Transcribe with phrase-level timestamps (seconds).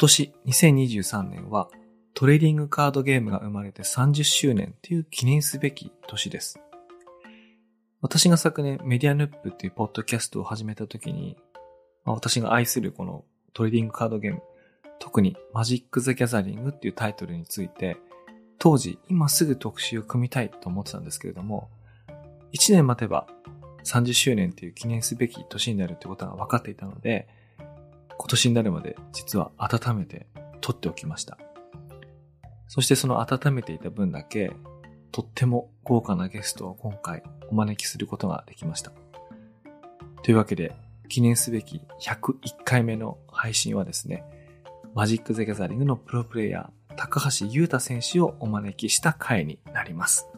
[0.00, 1.68] 今年2023年は
[2.14, 6.58] トレーディングカードゲームが生まれて30周年という記念すべき年です。
[8.00, 11.36] 私が昨年メディアヌップっていうポッドキャストを始めた時に、
[12.06, 14.40] ま、私が愛するこのトレーディングカードゲーム、
[15.00, 17.98] 特にマジック・ザ・ギャザリングっていうタイトルについて、
[18.58, 21.68] 当時今すぐ特集を組みたいと思ってたんですけれども、
[22.54, 23.26] 1年待てば
[23.84, 27.28] 30周年という記念すべき年になるってことが分かっていたので、
[28.20, 30.26] 今年になるまで実は温めて
[30.60, 31.38] 撮っておきました。
[32.68, 34.52] そしてその温めていた分だけ、
[35.10, 38.92] とっても豪華なゲストを今回お招きすることができました。
[40.22, 40.76] というわけで、
[41.08, 44.22] 記念すべき101回目の配信はですね、
[44.94, 50.28] マジック・ザ・ギャザリングのプロプレイヤー、高橋優太選手をお招きした回になります。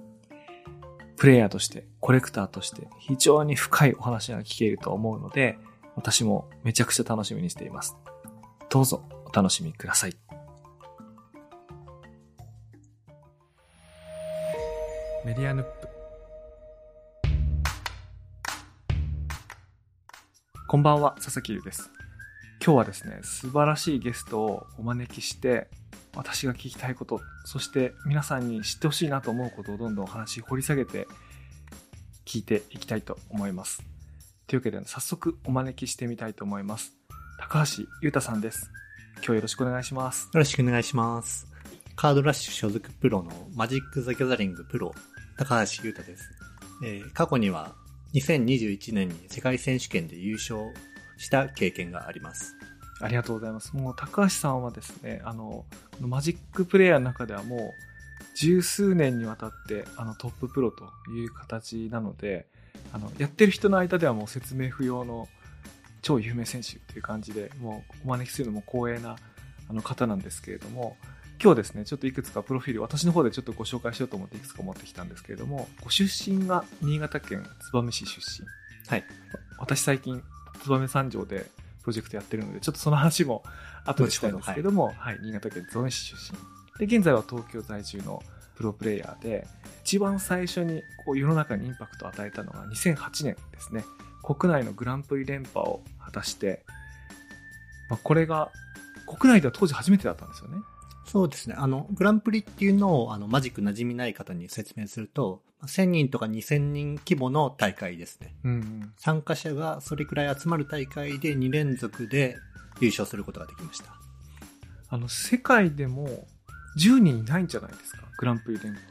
[1.17, 5.59] プレイヤーとして、コレクターとして非常に深いお話が聞けると思うので、
[5.95, 7.97] 私もめちゃくちゃ楽しみにしています。
[8.71, 10.17] どうぞお楽しみください。
[15.25, 15.89] メディアヌップ
[20.67, 21.91] こんばんは、佐々木優です。
[22.65, 25.69] 今日はですね、素晴らしいゲストをお招きして、
[26.17, 31.07] 私が聞きたいこと、そして皆さんに知ってほしいなと思うことをどんどんお話掘り下げて
[32.25, 33.92] 聞いていきたいと思います。
[34.47, 36.93] というわけで、早速お招きしてみたいと思います。
[37.39, 38.71] 高橋優太さんです。
[39.17, 40.25] 今日よろしくお願いします。
[40.33, 41.47] よろしくお願いします。
[41.97, 44.95] カードラッシュ所属プロのマジック・ザ・ギャザリングプロ、
[45.37, 46.31] 高橋優太です。
[46.85, 47.75] えー、過去には
[48.15, 50.73] 2021年に世界選手権で優勝
[51.19, 52.57] した経験があります。
[53.01, 53.77] ありがとうございます。
[53.77, 55.65] もう高橋さんはですね、あの、
[56.01, 57.61] マジックプレイヤーの中ではもう
[58.37, 62.47] 十数年にわたってあのトッププロという形なので、
[62.93, 65.29] あの、やってる人の間ではもう説明不要の
[66.03, 69.17] 超有名選手っていう感じで、もうお招きするのも光栄な
[69.69, 70.97] あの方なんですけれども、
[71.43, 78.47] 今日ですね、ちょっといくつかプロフィール、私の方でちょっとご紹介しようと思っていくつか持ってきたんですけれども、ご出身が新潟県燕市出身。
[78.89, 79.05] はい。
[79.59, 80.23] 私最近、
[80.65, 81.47] 燕三条で
[81.83, 83.43] プロジェクトやってるので、ちょっとその話も
[83.85, 86.33] 後でしたいんですけども、はい、はい、新潟県燕市出
[86.79, 86.87] 身。
[86.87, 88.23] で、現在は東京在住の
[88.63, 89.47] プロプレイヤーで、
[89.83, 93.85] 一番最初にこう世の中にインパクトを与えたのが2008年ですね。
[94.23, 96.63] 国内のグランプリ連覇を果たして、
[97.91, 98.53] まあ、これが
[99.07, 100.59] 国内では当時初めてだったんですよね。
[101.05, 101.57] そうですね。
[101.59, 108.37] あの、グランプリっていうのを、あの、マジック馴染みない方に説明すると、1000人とか2000人規模の大会ですね。
[108.45, 112.37] うん、うん、参加者がそれくらい集まる大会で2連続で
[112.81, 113.93] 優勝することができました。
[114.89, 116.07] あの、世界でも
[116.79, 118.85] 10人いないんじゃないですかグランプリ連覇。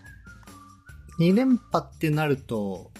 [1.19, 2.91] 2連覇ってなると、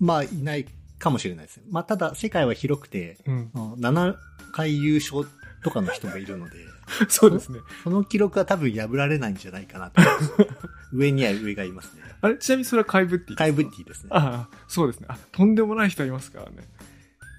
[0.00, 0.66] まあ、いない
[0.98, 1.66] かもしれないですね。
[1.70, 4.16] まあ、ただ、世界は広くて、うん、7
[4.50, 5.24] 回優勝
[5.62, 6.56] とかの人がいるので、
[7.08, 7.60] そうですね。
[7.84, 10.02] その記録は多分破られないんじゃないかなと。
[10.92, 12.02] 上には上がいますね。
[12.22, 12.38] あれ？
[12.38, 14.08] ちなみにそれはカイブッティカイブッティですね。
[14.10, 15.06] ああ、そうですね。
[15.08, 16.66] あ、とんでもない人いますからね。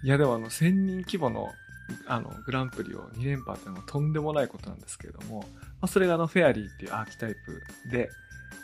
[0.03, 1.51] いや、でもあの、1000人規模の、
[2.07, 8.09] あの、グランプリを2連覇っていうのはとんでもないことなんですけれども、まあ、それがあの、フェアリーっていうアーキタイプで、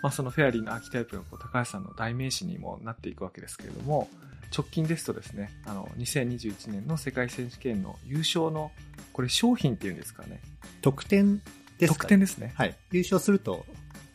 [0.01, 4.09] まあ、そのフェアリーのアーキタイプがこう高橋さんの代名詞にもなっていくわけですけれども、
[4.55, 8.71] 直近ですとですね、あの、2021年の世界選手権の優勝の、
[9.13, 10.41] これ商品っていうんですかね。
[10.81, 12.53] 得点ですか、ね、得点ですね。
[12.55, 12.75] はい。
[12.91, 13.65] 優勝すると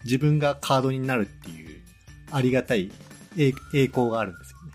[0.04, 1.80] 自分がカードになるっていう
[2.30, 2.90] ありがたい
[3.36, 4.72] 栄光があるんですよね。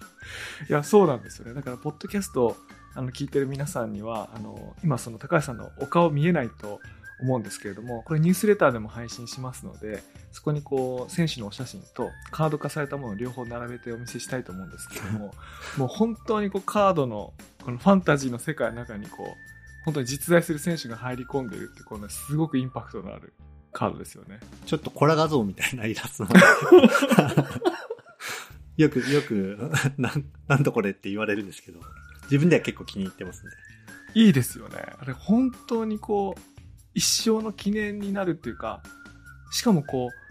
[0.70, 1.54] いや、そうなんですよね。
[1.54, 2.58] だから、ポッドキャスト
[2.96, 6.80] あの聞いてる皆さんには、あの、今その高橋さんのお顔見えないと
[7.22, 10.02] 思うんですけれども、これニュースレターでも配信しますので、
[10.36, 15.34] そこにこう、選手のお写真とカード化されたものを両方並べてお見せしたいと思うんですけれども、
[15.78, 19.28] もう本当にこう、カードの、このファンタジーの世界の中にこう、
[19.86, 23.34] 本当に実在する選手が入り込んでるって、このすごくインパクトのある
[23.72, 24.42] カードですよね。
[24.66, 26.34] ちょっとコラ画像みたいなイラスト
[28.76, 31.80] よく、よく、 なん、なんとこれって言われるんですけど、
[32.24, 33.52] 自分では結構気に入ってますね。
[34.16, 34.80] いいですよね。
[35.00, 36.42] あれ本当にこう、
[36.94, 38.84] 一生の記念になるっていうか、
[39.52, 40.25] しかもこう、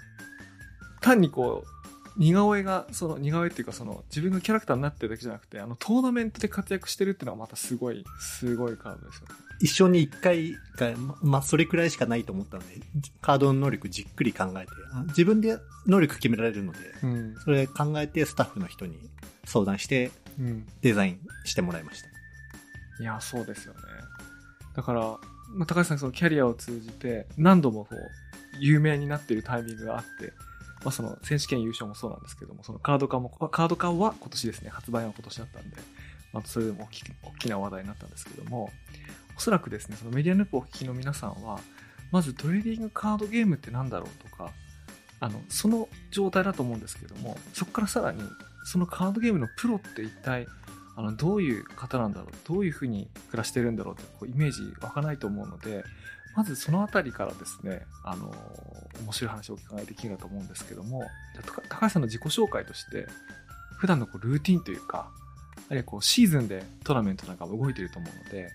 [1.04, 1.68] 単にこう、
[2.16, 9.34] 似顔絵が、その似顔絵っていうかその自分のキャラクターになってるだけじゃなくて、あのトーナメントで活躍してるっていうのはまたすごい、すごいカードですよね。
[9.60, 12.80] 一生に一回が、まあ、それくらいしかないと思ったので、
[13.20, 14.72] カードの能力じっくり考えて、
[15.08, 18.98] 自分で能力決められるので、うん、それ考えてスタッフの人に
[19.44, 20.10] 相談して、
[20.80, 22.08] デザインしてもらいました。
[22.98, 23.80] うん、いや、そうですよね。
[24.74, 25.00] だから、
[25.50, 27.98] まあ、高橋さんそのキャリアを通じて何度もこう、
[28.60, 30.32] 有名になっているタイミングがあって、
[30.84, 35.76] まあ、その選手権優勝もそうなんですけども、そのカード化も、カード化は今年ですね、発売は今年だったんで、
[36.32, 38.70] まあ、それでも大き大きな話題になったんですけども、
[39.36, 41.58] おそらくですね、そのメディアヌップをお聞きの皆さんは、
[42.12, 44.52] まずトレーディングカードゲームって何だろうとか、
[45.20, 48.22] あの、その状態だと思うんですけども、そこからさらに、
[48.64, 50.46] そのカードゲームのプロって一体、
[50.96, 55.82] あの、どういう方なんだろう、どういうふうに暮らしてるんだろうってこうイメージ湧かないと思うので、
[56.36, 58.34] まずそのあたりからですね、あの、
[59.04, 61.08] 面白い話をお伺いできるかと思うんですけども、
[61.68, 63.06] 高橋さんの自己紹介として、
[63.78, 65.10] 普段のこうルーティンというか、
[65.68, 68.50] あるいはこうシーズンでトーナメントなんか動いてると思うので、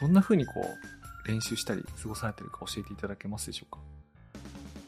[0.00, 3.80] どんな風にこう練習したり過ごされてるか教えていただけますでしょうか？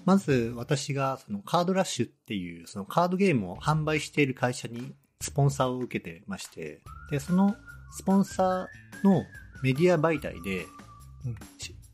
[0.05, 6.81] まず私がそのカードラッシュっていうそのカードゲームを販売している会社にスポンサーを受けてまして、
[7.11, 7.57] で、その
[7.91, 9.25] スポンサーの
[9.63, 10.67] メディア媒体で、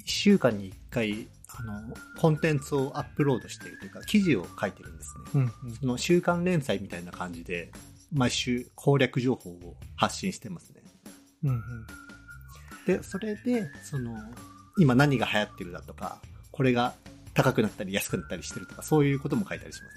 [0.04, 1.28] 1週間に1回、
[1.58, 5.24] あの、コンテンツをアップロードしているというか、記事を書いてるんですね。
[5.34, 7.72] うんうん、その週刊連載みたいな感じで、
[8.12, 10.82] 毎週攻略情報を発信してますね。
[11.44, 11.86] うんうん、
[12.86, 14.16] で、それで、その、
[14.78, 16.20] 今何が流行ってるだとか、
[16.50, 16.94] これが
[17.34, 19.90] 高くなったり安くなったりしてるとか、そういうことも書いたりしま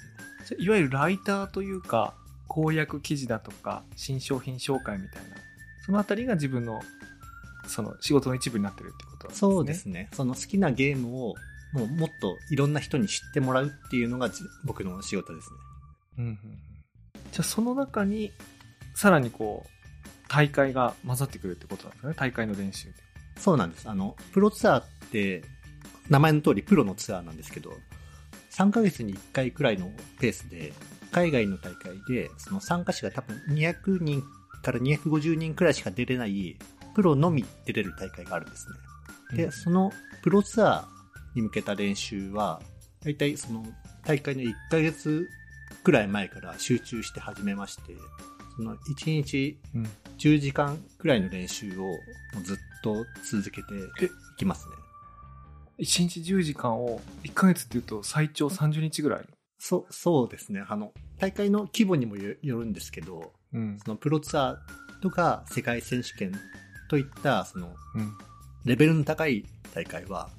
[0.45, 0.63] すね。
[0.63, 2.15] いわゆるライターというか、
[2.47, 5.35] 公約記事だとか、新商品紹介みたいな、
[5.85, 6.81] そのあたりが自分の、
[7.67, 9.39] その仕事の一部になってるってことですね。
[9.39, 10.09] そうですね。
[10.13, 11.35] その好きなゲームを、
[11.73, 14.29] もうもっといろんな人に知ってもらうっていうのが
[14.63, 15.55] 僕の仕事ですね。
[16.19, 16.37] うんうん。
[17.31, 18.31] じゃあその中に、
[18.95, 19.69] さらにこう、
[20.29, 22.13] 大会が混ざってくるってことなんですね。
[22.17, 22.93] 大会の練習で。
[23.37, 23.89] そうなんです。
[23.89, 25.43] あの、プロツアーって、
[26.09, 27.71] 名前の通りプロのツアーなんですけど、
[28.51, 30.73] 3ヶ月に1回くらいのペースで、
[31.11, 34.23] 海外の大会で、その参加者が多分200人
[34.63, 36.57] から250人くらいしか出れない、
[36.97, 38.65] プロのみ出れる大会があるんです
[39.31, 39.37] ね。
[39.37, 39.91] で、その
[40.23, 40.85] プロツアー
[41.35, 42.59] に向けた練習は、
[43.03, 43.63] 大体その
[44.03, 45.29] 大会の1ヶ月
[45.83, 47.83] くらい前から集中して始めまして、
[48.55, 49.59] その1日
[50.17, 51.85] 10時間くらいの練習を
[52.43, 53.81] ずっと続けてい
[54.39, 54.73] きますね。
[55.77, 59.25] 1日10時間を1ヶ月っていうと最長30日ぐらい？
[59.59, 60.65] そう、そうですね。
[60.67, 64.57] あの、大会の規模にもよるんですけど、うん、そのプロツアー
[65.03, 66.31] とか世界選手権
[66.89, 68.17] といった、その、うん、
[68.65, 70.29] レベルの高い大会は、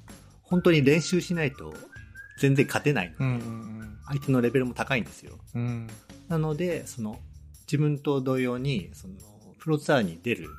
[0.43, 1.73] 本当に練習しないと
[2.39, 3.17] 全然勝てないの。
[3.17, 3.37] で、うんうんう
[3.83, 5.37] ん、相手のレベルも高いんですよ。
[5.55, 5.87] うん、
[6.27, 7.19] なので、その、
[7.67, 9.13] 自分と同様に、その、
[9.59, 10.49] プロツアーに出る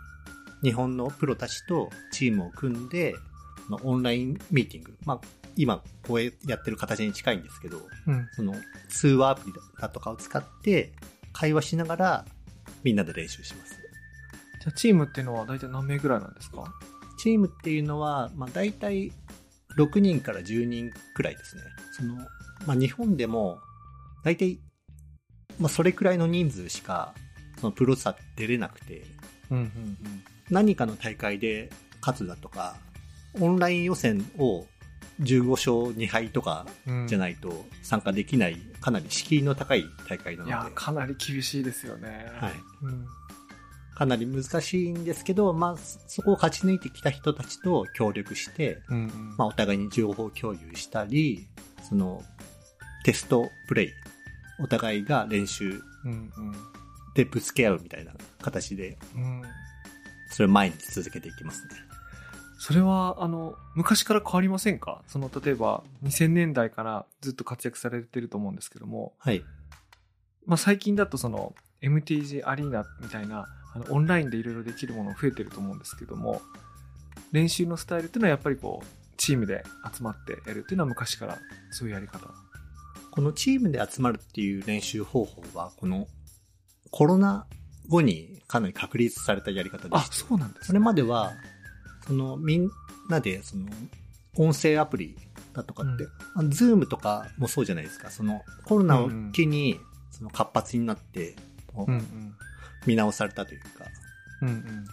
[0.62, 3.14] 日本のプロたちとチームを組んで、
[3.82, 5.20] オンラインミーティング、まあ、
[5.56, 8.54] 今こうやってる形に近いんですけど、うん、その
[8.88, 10.92] 通話アプリだとかを使って
[11.32, 12.24] 会話しながら
[12.82, 13.79] みんなで練習します。
[14.60, 16.72] じゃあチームっていうのは大体何名ぐらいなんですか？
[17.18, 19.12] チームっていうのは、まあ大体
[19.76, 21.62] 6人から10人くらいですね。
[21.92, 22.14] その、
[22.66, 23.58] まあ日本でも
[24.24, 24.58] 大体、
[25.58, 27.14] まあそれくらいの人数しか
[27.60, 29.02] そのプロサ出れなくて、
[29.50, 29.96] うんうんうん、
[30.50, 31.70] 何かの大会で
[32.00, 32.76] 勝つだとか、
[33.40, 34.66] オンライン予選を
[35.20, 36.66] 15勝2敗とか
[37.06, 40.50] じゃないと参加できない、かなり敷居の高い大会なので。
[40.50, 42.30] いや、かなり厳しいですよね。
[42.36, 42.52] はい。
[42.82, 43.06] うん、
[44.00, 51.46] かなり難しいんですけど、まあ、そこを勝ち抜いてきた人たちと協力して、うんうん、まあ、お互いに情報共有したり、
[51.86, 52.24] その、
[53.04, 53.88] テストプレイ、
[54.58, 55.82] お互いが練習
[57.14, 59.42] でぶつけ合うみたいな形で、うん、
[60.30, 61.68] それを毎日続けていきますね。
[62.58, 65.02] それは、あの、昔から変わりませんか？
[65.08, 69.44] その、例えば、2000年代からずっと活躍されてると思うんですけども、はい。
[70.46, 76.42] まあ、最近だとその、MTG アリーナみたいな、あの、オンラインでいろいろできるもの増えてると思うんですけども、
[77.32, 78.86] 練習のスタイルっていうのはやっぱりこう、
[79.16, 81.38] チームで集まってやるっていうのは昔から
[81.70, 82.20] そういうやり方
[83.10, 86.06] このチームで集まるっていう練習方法は、この
[86.90, 87.46] コロナ
[87.88, 89.96] 後にかなり確立されたやり方でして。
[89.96, 91.32] あ、そうなんです、ね、それまでは、
[92.06, 92.70] そのみん
[93.08, 93.66] なでその
[94.36, 95.16] 音声アプリ
[95.52, 98.10] だとかって、うん、ズームとかもそうじゃないですか。
[98.10, 101.36] そのコロナを機にその活発になって、
[101.76, 102.34] うんうん、
[102.86, 103.86] 見直されたというか、
[104.42, 104.86] うんうん、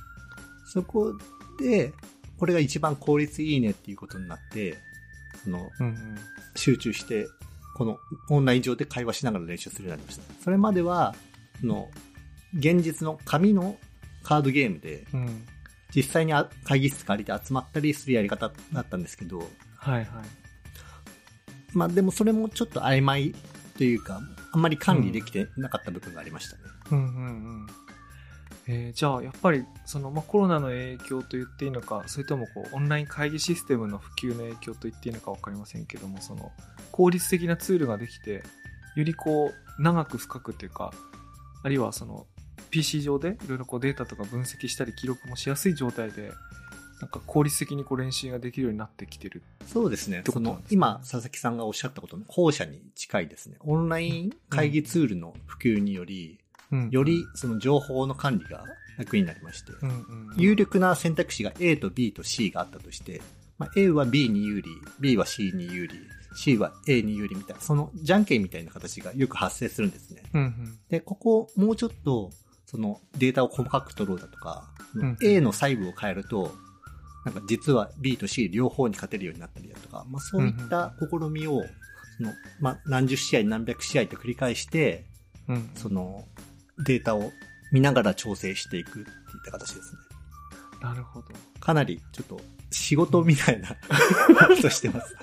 [0.66, 1.14] そこ
[1.60, 1.94] で、
[2.38, 4.78] これが一番効率いいねっていうことになって、
[5.44, 6.16] その、うんうん、
[6.56, 7.28] 集中して、
[7.76, 7.98] この
[8.30, 10.44] オンライン上で会話しながら練習するようになりました。
[10.44, 11.16] それまでは、
[11.62, 11.90] その、
[12.58, 13.78] 現実の紙の
[14.24, 15.46] カードゲームで、うん
[15.96, 19.40] 実際に会議室借りて集まったりするやり方だったんですけど、
[19.78, 20.06] はいはい。
[21.74, 23.34] まあでもそれもちょっと曖昧
[23.78, 26.64] というか、あんまり管理できてなかった部分がありましたね。
[26.66, 27.08] うん、うん、うんう
[27.64, 27.68] ん
[28.70, 36.52] えー、じゃあやっぱりその、まあ、コロナの影響と言っていいのかそれともこうオンライン会議システムの普及の影響と言っていいのか分かりませんけどもその
[36.92, 38.44] 効率的なツールができて
[38.96, 40.92] よりこう長く深くというか
[41.64, 42.26] あるいはその
[42.70, 46.32] PC 上でいろいろこうデータとか分析したり記録もしやすい状態で
[47.00, 50.24] なんか効率的にこう練習ができるようになってきてるそうですね。
[50.26, 53.58] その、今、佐々木さんがおっしゃったことの後者に近いですね。
[53.60, 56.47] オンライン会議ツールの普及により、うん、
[56.90, 58.64] よりその情報の管理が
[58.98, 59.72] 楽になりまして、
[60.36, 63.22] 有力な選択肢が A と B と C があったとして、
[63.58, 64.70] まあ、A は B に有利、
[65.00, 65.94] B は C に有利、
[66.36, 70.24] C は A に有利みたいな、そのじゃんけんみたいな形がよく発生するんですね。
[70.34, 72.32] うんうん、で、ここもうちょっと、
[72.66, 76.54] そのデータを細かく取ろうだとか、うん、A の細部を変えると、
[77.26, 81.64] なんか実は B と C 両方に勝てるようになったりだとか、まあそういった試みを、
[82.18, 85.06] その、まあ何十試合何百試合と繰り返して、
[85.48, 86.26] うん、その
[86.80, 87.32] データを
[87.72, 89.08] 見ながら調整していくっていっ
[89.46, 90.00] た形ですね。
[90.82, 91.28] なるほど。
[91.60, 92.40] かなりちょっと
[92.72, 93.70] 仕事みたいな
[94.48, 95.16] ことしてます。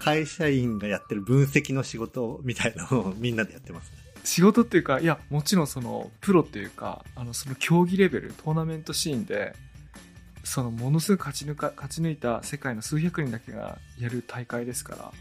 [0.00, 3.98] 会社員がやってる分析の仕事みたいなのをみんなでやってます、ね。
[4.24, 9.54] 仕事っていうか、いや、もちろんその、プロっていうか、あの、その競技レベル、トーナメントシーンで、
[10.42, 15.12] その、ものすごく勝ち抜か、勝ち抜いた世界の数百人だけがやる大会ですから、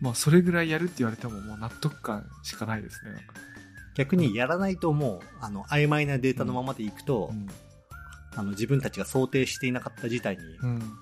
[0.00, 3.12] まあ、それぐらいやるって言われても、もう納得感しかないですね、
[3.98, 7.48] 逆にやらないともう、あの、曖昧なデータのままでいくと、うん、
[8.34, 10.42] あの、自分たちが想定していなかった事態に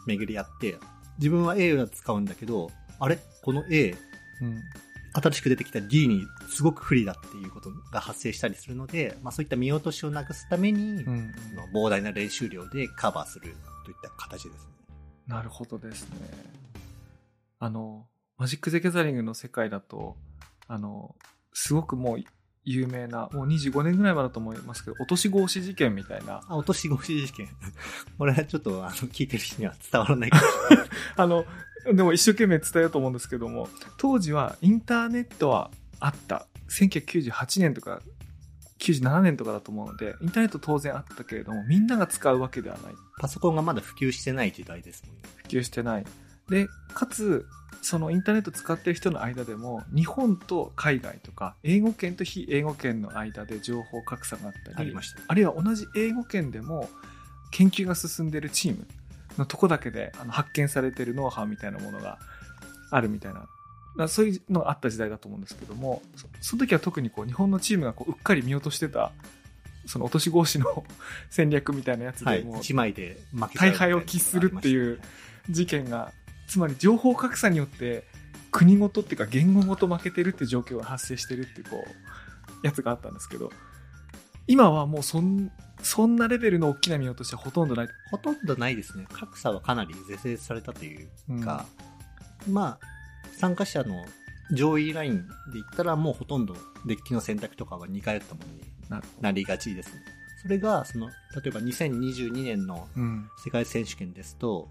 [0.06, 0.78] 巡り合って、
[1.18, 3.18] 自分は A を使うんだけど、あれ？
[3.42, 4.62] この A、うん、
[5.12, 11.32] 新しく出てきた D にすごく不利だっていうことが発生したりするので、まあそういった見落としをなくすために、うん、
[11.74, 14.72] 膨大な練習量でカバーするといった形ですね。
[15.26, 16.16] なるほどですね。
[17.58, 18.06] あの、
[18.38, 20.16] マジック・ゼ・ギャザリングの世界だと、
[20.68, 21.14] あの、
[21.52, 22.18] すごくもう
[22.66, 26.42] 有名な、もう25年ぐらい前だと思いますけど、落とし格子事件みたいな。
[26.48, 27.48] あ、落とし格子事件。
[28.18, 30.88] これはちょっと、あの、聞いてる人には伝わらないかもしれない。
[31.16, 31.46] あの、
[31.94, 35.70] でも一生懸命伝えようと思うんですけども、当時はインターネットは
[36.00, 36.48] あった。
[36.68, 38.02] 1998年とか
[38.80, 42.94] 97年とかだと思うので、インターネット当然あったけれども、みんなが使うわけではない。
[43.20, 45.22] パソコンがまだ普及してない時代ですもんね。
[45.36, 46.04] 普及してない。
[46.48, 47.46] で、かつ、
[47.82, 56.88] そのインターネット使ってる人の間でも、日本と海外とか、英語圏と非英語圏の間で情報格差があったり、ありました、あるいは同じ英語圏でも、
[57.50, 58.86] 研究が進んでるチーム
[59.38, 62.18] のとこだけであの発見されてるノウハウみたいなものが
[62.90, 63.32] あるみたい
[63.96, 66.02] な、そういうのがあった時代だと思うんですけども、
[66.40, 69.12] その時は特にこう日本のチームがこううっかり見落としてた、
[69.86, 70.84] その落とし格子の
[71.30, 73.18] 戦略みたいなやつでも、はい、枚で
[73.54, 75.00] 大敗を喫するっていう
[75.48, 76.12] 事件が、
[76.48, 78.04] つまり情報格差によって
[78.50, 81.84] 国ごとっていうか言語ごと負けてるっていう状況が発生してるっていうこ
[82.62, 83.50] う、やつがあったんですけど、
[84.46, 85.50] 今はもうそん
[85.82, 87.88] そんなレベルの大きな見落としはほとんどない。
[88.10, 89.06] ほとんどないですね。
[89.12, 91.66] 格差はかなり是正されたというか、
[92.46, 92.86] うん、まあ、
[93.38, 94.04] 参加者の
[94.52, 95.24] 上位ラインで
[95.54, 98.40] 言ったらもうほとんどデッキの選択とかは似通ったも
[98.90, 100.00] のになりがちですね。
[100.42, 101.14] それが、その、例
[101.46, 102.88] えば2022年の
[103.44, 104.68] 世界選手権ですと、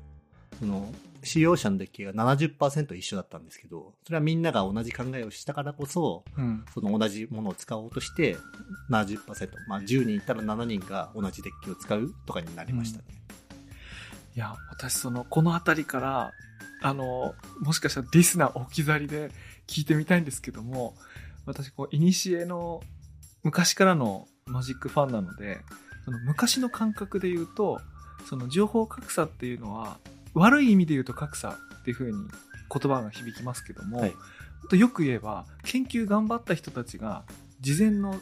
[0.59, 0.93] その、
[1.25, 8.37] 使用者のデッキが70%一緒だったんですけど、それはみんなが同じ考えをしたからこそ、うん、その同じものを使おうとして
[8.91, 13.05] 70%、まあ10人いたら7人が同じデッキを使うとかになりましたね。
[13.09, 16.31] うん、いや、私その、この辺りから、
[16.81, 19.31] あの、もしかしたらリスナー置き去りで
[19.67, 20.95] 聞いてみたいんですけども、
[21.47, 22.81] 私、こう、いにしえの
[23.43, 25.59] 昔からのマジックファンなので、
[26.03, 27.79] その昔の感覚で言うと、
[28.29, 29.97] その情報格差っていうのは、
[30.35, 32.17] 悪い意味で言うと格差っていうふうに
[32.71, 34.13] 言葉が響きますけども、はい、
[34.69, 37.23] とよく言えば研究頑張った人たちが
[37.61, 38.19] 事前の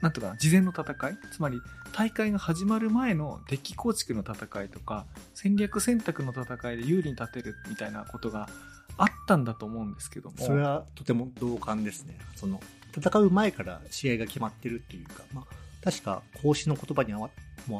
[0.00, 1.60] なんとか事前の戦いつまり
[1.92, 8.48] 大会が始まる前のデッキ構築の戦いとか戦略選択の戦いで有利に立てるみたいなことが
[8.96, 12.18] あったんだと思うんですけどもそれはとても同感ですね。
[12.36, 12.60] その
[12.96, 15.44] 戦う前から試合が決まってるっていうか、まあ、
[15.84, 17.30] 確か孔子の言葉にも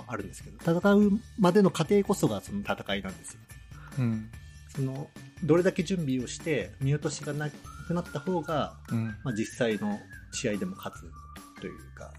[0.06, 3.40] あるんですけど戦うまでの過程こそがその戦いなんですよ
[4.00, 4.30] うん、
[4.74, 5.08] その
[5.44, 7.50] どれだけ準備をして見落としがな
[7.86, 9.98] くなった方が、うん、まあ、実際の
[10.32, 12.12] 試合でも勝つというか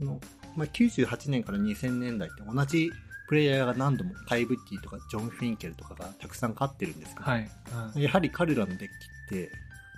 [0.00, 0.20] の、
[0.56, 2.90] まあ、98年から2000年代って同じ
[3.28, 7.48] プレイヤーが何度もカイブッティとかジョン・フィンケルとかがたくさん勝ってるんですけど、はい。
[7.94, 8.88] やはり彼らのデッキっ
[9.28, 9.50] て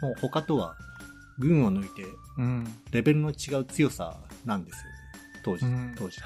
[0.02, 0.76] もう他とは
[1.38, 2.05] 群を抜いて
[2.91, 4.91] レベルの違う強さなんですよね。
[5.45, 6.19] 当時、うん、当時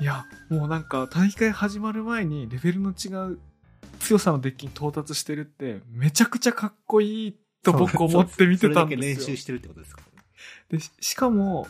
[0.00, 3.38] いやもうなんか大会始まる前にレベルの違う
[4.04, 8.96] 強さのデッキに到達してるって、めちゃくちゃかっこいいと僕思って見てたんですよ。
[8.96, 10.02] それだけ練習してるってことですか、
[10.68, 11.66] で、しかも、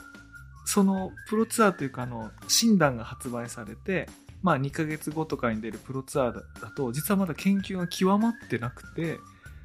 [0.66, 4.08] そのプロツアーというかあの、診断が発売されて、
[4.42, 9.18] まあ2ヶ月後とかに出るプロツアーだと、実はまだ研究が極まってなくて、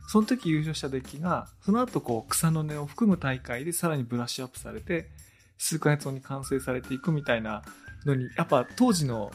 [0.07, 5.09] その時優勝したデッキが、その後こう草の根を含む大会でさらにブラッシュアップされて、
[5.57, 7.63] 数ヶ月後に完成されていくみたいな
[8.05, 9.31] のに、やっぱ当時の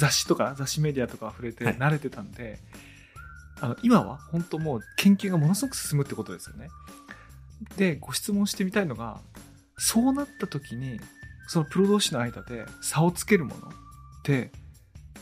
[0.00, 2.58] 雑誌とか雑誌メディアとか触れて慣れてたんで、はい、
[3.60, 6.68] あの今は本当もう研究がものすごく進むってことですよね。
[7.76, 9.20] でご質問してみたいのが
[9.76, 10.98] そうなった時に
[11.46, 13.70] そのプロ同士の間で差をつけるものっ
[14.22, 14.50] て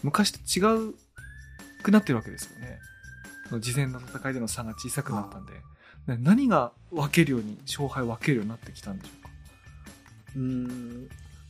[0.02, 0.94] 昔と違う
[1.82, 2.78] くなってるわけですよね。
[3.61, 5.54] 事前の戦いでの差が小さくなったんで、
[6.18, 9.30] 何が分けるように、勝敗を分けるようになってきたんでしょうか？
[10.37, 11.08] うん、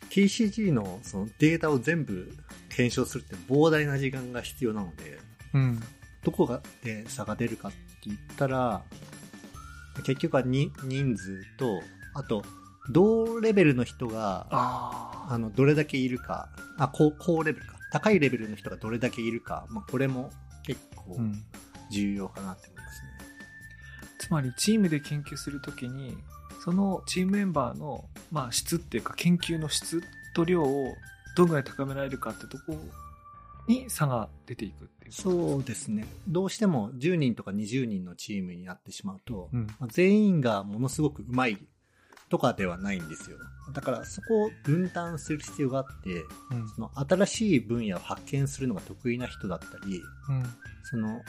[0.08, 2.32] TCG のそのデータを全部
[2.78, 5.18] 検証するって膨大な時間が必要なので、
[5.52, 5.82] うん、
[6.22, 8.82] どこがで差が出るかって言ったら、
[10.04, 11.82] 結局はに人数と、
[12.14, 12.44] あと、
[12.92, 17.74] 同レベルの人が、あの、どれだけいるか、あ、高、高レベルか。
[17.90, 20.30] 高いレベルの人がどれだけいるか、まあ、これも
[20.64, 21.18] 結構
[21.90, 23.08] 重要かなって思いますね。
[24.02, 26.16] うん、つまり、チームで研究するときに、
[26.62, 30.00] そのチームメンバーの、まあ、質っていうか、研究の質
[30.36, 30.94] と量を
[31.38, 32.76] どのぐらい高められるかってとこ
[33.68, 36.04] に差が出ていくっていうそうですね。
[36.26, 41.58] どうしても10人とか20人のチームになってしまうと、うん、まあ、全員がものすごくうまい
[42.28, 43.38] とかではないんですよ。
[43.72, 50.44] だからそこを分担する必要があって、うん、その新しい分野を発見するのが得意な人だったり、うん、
[50.90, 51.20] その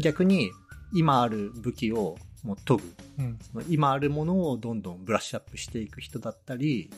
[0.00, 0.52] 逆に
[0.92, 2.82] 今ある武器をもう研ぐ、
[3.18, 6.90] うん、その今あるものをどんどんブラッシュアップしていく人だったり、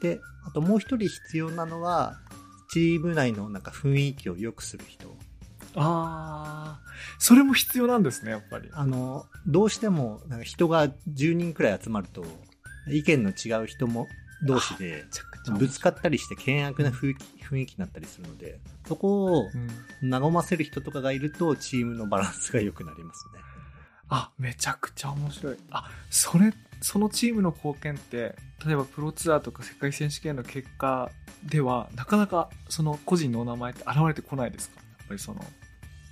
[0.00, 2.18] で、あともう一人必要なのは、
[2.70, 5.16] チーム内のなんか雰囲気を良くする人。
[5.74, 6.80] ああ、
[7.18, 8.68] それも必要なんですね、やっぱり。
[8.72, 12.24] あの、どうしても、なんか人が10人くらい集まると、
[12.88, 14.08] 意見の違う人も
[14.42, 15.04] 同士で
[15.58, 19.52] ぶつかったりして険悪な雰囲気雰囲気になったりするので、そこを
[20.02, 23.40] 和ませる人とかがいるとチームのバランスが良くなりますね。
[24.08, 25.56] あ、めちゃくちゃ面白い。
[25.70, 31.10] あ、それ、そのチームの貢献って、例えばプロツアーとか世界選手権の結果
[31.44, 34.80] では、なかなかその個人のお名前って現れてこないですか？
[34.98, 35.44] やっぱりその。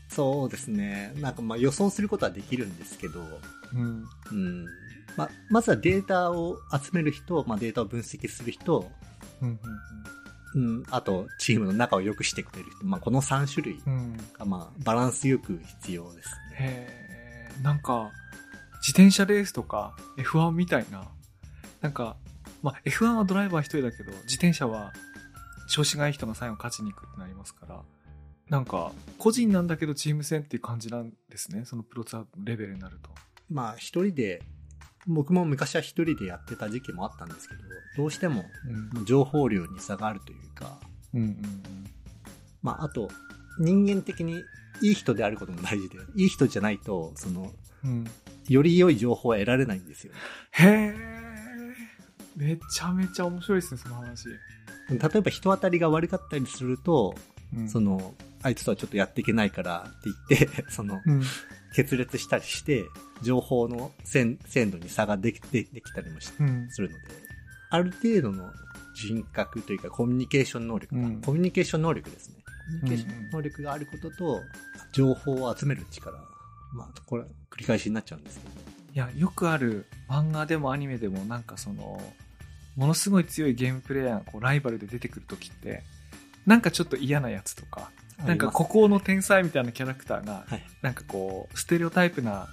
[0.08, 1.12] そうですね。
[1.16, 3.20] なんかまあ予想することはできるんですけど、
[3.72, 4.04] うん。
[4.30, 4.66] うん。
[5.16, 8.90] まあ、まずはデータを集める人、まあ、データを分析する人、
[9.40, 9.60] うん、
[10.54, 13.80] うん、うん、あと、チームの中を良くしてくれる人、まあ、この3種類
[14.36, 16.56] が、まあ、バランスよく必要ですね。
[16.58, 18.10] へなんか、
[18.86, 21.08] 自転車レースとか F1 みたいな、
[21.80, 22.16] なんか、
[22.62, 24.92] まあ、F1 はドライバー一人だけど、自転車は
[25.70, 27.82] 調子がいい人が最後勝ちに行くってなりますから、
[28.50, 31.64] なんか、個人なんだけどチーム戦っていう感じなんですね。
[31.64, 33.08] そのプロツアーレベルになると。
[33.50, 34.42] まあ、一人で
[35.06, 37.60] 僕も昔は一人でやってた時期もあったんですけど、
[37.96, 38.44] どうしても
[39.04, 40.78] 情報量に差があるというか、
[41.12, 41.44] うんうんうん、
[42.62, 43.08] まあ、あと、
[43.58, 44.42] 人間的に
[44.80, 47.52] いい人であることも大事で、いい人じゃないと、その、
[47.84, 48.04] うん、
[48.48, 50.12] より良い情報は得られないんですよ、
[50.52, 50.94] へえ。
[52.36, 54.28] めちゃめちゃ面白いですね、その話。
[54.88, 57.14] 例えば人当たりが悪かったりすると、
[57.56, 61.22] うん、その、あいつとはちょっとやっていけないからって言って、 その、うん、
[61.74, 62.84] 決裂したりして、
[63.22, 64.38] 情報の鮮
[64.70, 67.04] 度に差ができでできたりもし、うん、するので、
[67.70, 68.52] ある程度の
[68.94, 72.36] 人格というかコミュニケーション能力、うん、コミュニケーション能力ですね。
[72.82, 74.42] コミュニケーション能力があることと、
[74.92, 76.33] 情報を集める力。
[76.74, 78.50] まあ、これ、繰り返しになっちゃうんですけど。
[78.94, 82.00] いや、よくある漫画でもアニメでもなんかその、
[82.76, 85.82] ものすごい強いゲームプレイヤーがこうライバルで出てくるときって、
[86.46, 90.44] なんかちょっと嫌なやつとか、なんか孤高の天才みたいなキャラクターが、
[90.82, 92.48] なんかこう、ステレオタイプな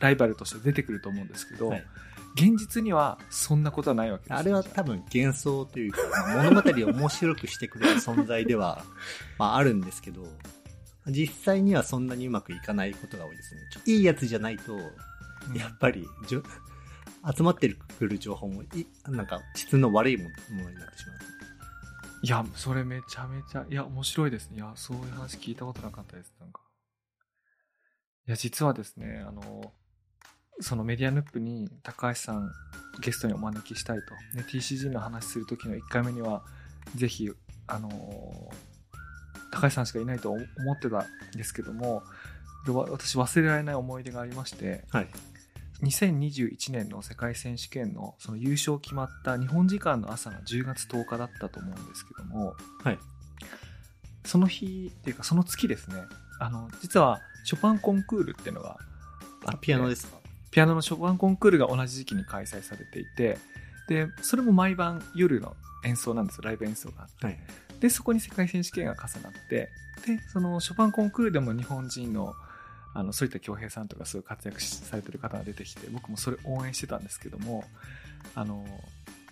[0.00, 1.84] ライバルとして出てくると思うんですけど、はい、
[2.34, 6.00] 現実にはそんなことはないわけですあれは多分幻想というか、
[6.36, 8.84] 物語を面白くしてくれる存在では、
[9.38, 10.26] まああるんですけど、
[11.10, 13.60] 実際にはそんなにうまくいかないことが多いですね。
[13.86, 17.68] いいやつじゃないと、やっぱり、うん、集まって
[17.98, 18.66] くる情報もい、
[19.06, 21.18] なんか質の悪いものになってしまう。
[22.20, 24.56] いや、それめちゃめちゃ、いや、面白いですね。
[24.56, 26.34] いや、そういう話聞いたことなかったです。
[26.40, 26.60] なんか。
[28.26, 29.72] いや、実はですね、あの、
[30.60, 32.50] そのメディアヌップに高橋さん
[33.00, 34.14] ゲストにお招きしたいと。
[34.36, 36.44] ね、TCG の話するときの1回目には、
[36.96, 37.30] ぜひ、
[37.68, 37.88] あの
[39.50, 41.06] 高橋さんしかいないと思ってたん
[41.36, 42.02] ですけども、
[42.66, 45.08] 私忘れられない思い出がありまして、はい、
[45.82, 52.98] 2021年の世界選手権のその優勝決まった日本時間の朝が10月10日だったと思うんですけども、はい、
[54.24, 56.02] その日っていうかその月ですね。
[56.40, 58.76] あの実はショパンコンクールっていうのが
[59.46, 60.18] あピアノですか？
[60.50, 63.38] ピアノのショパンコンクールが同じ時期に開催されていて
[63.88, 66.36] でそれも毎晩夜の演奏なんです。
[66.36, 67.38] よライブ演奏があって、はい、
[67.80, 69.70] でそこに世界選手権が重なって
[70.06, 72.34] でそのショパンコンクールでも日本人の
[72.94, 77.64] あの、反田恭平さんとかすごい活躍されてる方が出てきて、僕もそれ応援してたんですけども、
[78.34, 78.66] あの、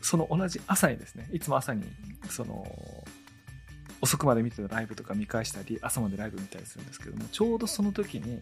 [0.01, 1.83] その同じ朝にですね、いつも朝に、
[2.29, 2.65] その、
[4.01, 8.41] 遅くまで見てたライブとか見返したり、朝までライブ見たりするんですけども、ちょうどその時に、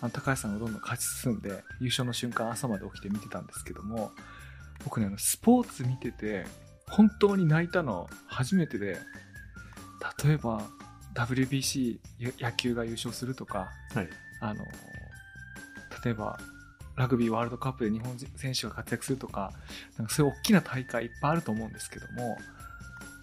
[0.00, 4.12] あの高橋さんがどんどん勝ち進んで、優勝の瞬間朝まで起きて見てたんですけども、
[4.84, 6.46] 僕ね、あの、スポーツ見てて、
[6.88, 8.98] 本当に泣いたの初めてで、
[10.24, 10.62] 例えば、
[11.14, 11.98] WBC
[12.40, 14.08] 野球が優勝するとか、はい、
[14.40, 14.64] あの、
[16.04, 16.38] 例えば、
[16.96, 19.52] ラグビーワールドカップで日本選手が活躍するとか、
[19.96, 22.36] なんかそういう大きな大会いっぱいあると思うんですけども、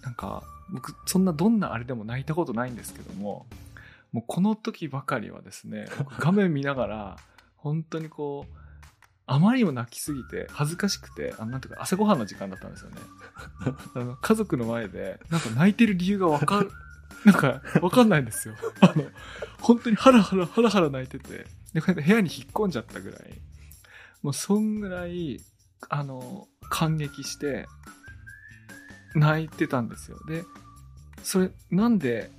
[0.02, 3.46] なんか、僕、そんなどんなあれでも泣いたことないんですけども、
[4.12, 5.86] もうこの時ばかりはですね、
[6.18, 7.16] 画面見ながら、
[7.56, 8.61] 本当にこう、
[9.26, 12.96] あまりにも泣きすぎて、恥ずかしくて、あなんていうか、朝ごはんの時間だったんですよね。
[13.94, 16.70] あの家族の前で、なんか泣いてる理由がわかる、
[17.24, 18.54] なんか、わかんないんですよ。
[18.80, 19.04] あの、
[19.60, 23.40] 本当にハラハラ、ハラハラ泣いてて、で、部屋に引っ込んじゃったぐらい、
[24.22, 25.40] もうそんぐらい、
[25.88, 27.66] あの、感激して、
[29.14, 30.18] 泣いてたんですよ。
[30.26, 30.44] で、
[31.22, 32.30] それ、なんで、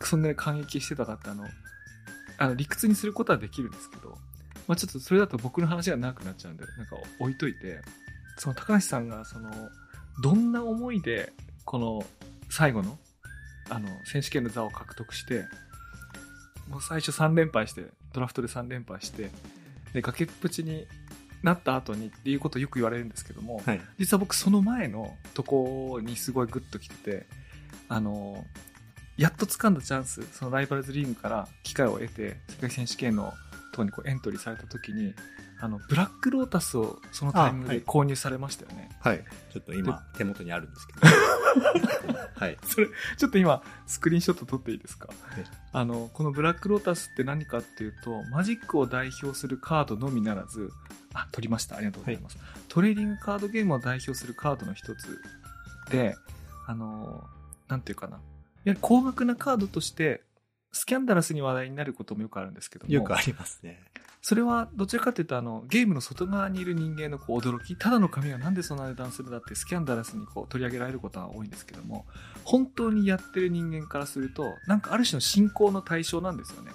[0.00, 1.44] そんなに感激してたかってあの、
[2.38, 4.16] あの、理屈にすることはできるんですけど、
[4.68, 7.80] まあちょっとそれだと僕の話が長くなっちゃうんで、なんか置いといて、
[8.36, 9.50] その高橋さんが、その、
[10.22, 11.32] どんな思いで、
[11.64, 12.04] この、
[12.50, 12.98] 最後の、
[13.70, 15.44] あの、選手権の座を獲得して、
[16.68, 19.30] もう最初3連敗して、ドラフトで3連敗して、
[19.94, 20.86] で、崖っぷちに
[21.42, 27.26] なった後にっていうことをよく言われるんですけども、はい、実は僕その前のとこにすごいグッときてて、
[27.88, 28.44] あの、
[29.16, 33.32] やっと掴んだチャンス、そのライバルズリーグから機会を得て、世界選手権の
[33.78, 35.14] とこにこうエントリーされた時に、
[35.60, 38.90] あの、ブラックロータスをそのタイミングで購入されましたよね。
[39.00, 39.18] はい。
[39.18, 41.00] はい、ちょっと今、手元にあるんですけど。
[42.34, 42.58] はい。
[42.64, 45.08] それ、ちょっと今、スクリーンショット撮っていいですか？
[45.72, 50.70] あの、このブラックロータスって何かっていうと、マジックを代表するカードのみならず、
[51.14, 51.76] あ、撮りました。
[51.76, 52.38] ありがとうございます。
[52.38, 55.20] はい、トレーディングカードゲームを代表するカードの一つ
[55.90, 56.16] で、
[56.66, 57.24] あの、
[57.68, 58.20] なんていうかな。
[58.64, 60.22] やはり高額なカードとして、
[60.72, 62.92] スキャンダラスに話題になることもよくあるんですけども。
[62.92, 63.82] よくありますね。
[64.20, 72.04] それはどちらかというとあのゲームの外側にいる人間のこう驚きただの紙がなんでそんな値段するんだってスキャンダラスにこう取り上げられることが多いんですけども
[72.44, 76.72] 本当にやってる人間からするとなんかある種の信仰の対象なんですよね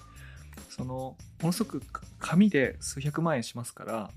[0.69, 1.81] そのものすごく
[2.19, 4.09] 紙で数百万円しますから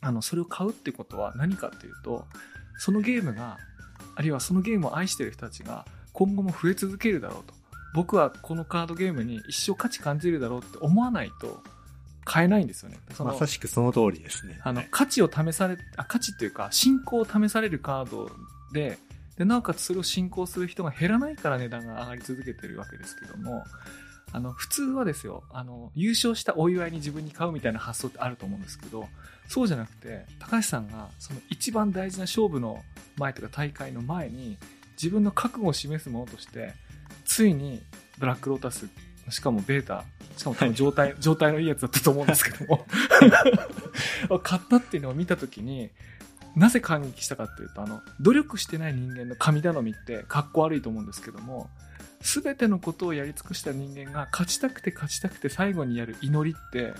[0.00, 2.26] あのそれを買うってことは何かっていうと
[2.78, 3.58] そのゲームが
[4.16, 7.54] あるいはそのゲームを愛してる人たちが今後も増え続けるだろうと
[7.94, 11.62] 僕はこのカードゲームに一生価値感じるだろうって思わないと
[12.24, 12.98] 買えないんですよね。
[13.18, 14.60] まさしくその通りですね。
[14.62, 18.30] あの、価値を試され、あ、価値っていうか、信仰を試されるカード
[18.72, 18.98] で、
[19.36, 23.64] で、なおかつそれを信仰する人が減らないから値段が上がり続けてるわけですけども、
[24.32, 29.08] あの、普通はですよ、あの、優勝したお祝いに自分に買うみたいな発想ってあると思うんですけど、
[29.48, 32.82] そうじゃなくて、高橋さんが、その一番大事な勝負の
[33.16, 34.58] 前とか大会の前に、
[35.00, 36.74] 自分の覚悟を示すものとして、
[37.24, 37.82] ついに、
[38.18, 38.88] ブラックロータス、
[39.30, 40.04] しかもベータ、
[40.36, 42.86] しかも多分状態、状態のいいやつだったと思うんですけども
[44.42, 45.90] 買ったっていうのを見たときに、
[46.56, 51.70] なぜ感激したかっていうと、あの、努力してない人間の神頼みってかっこ悪いと思うんですけども、
[52.20, 56.94] すべてのことをやり尽くした人間が勝ちたくて勝ちたくて最後にやる祈りって、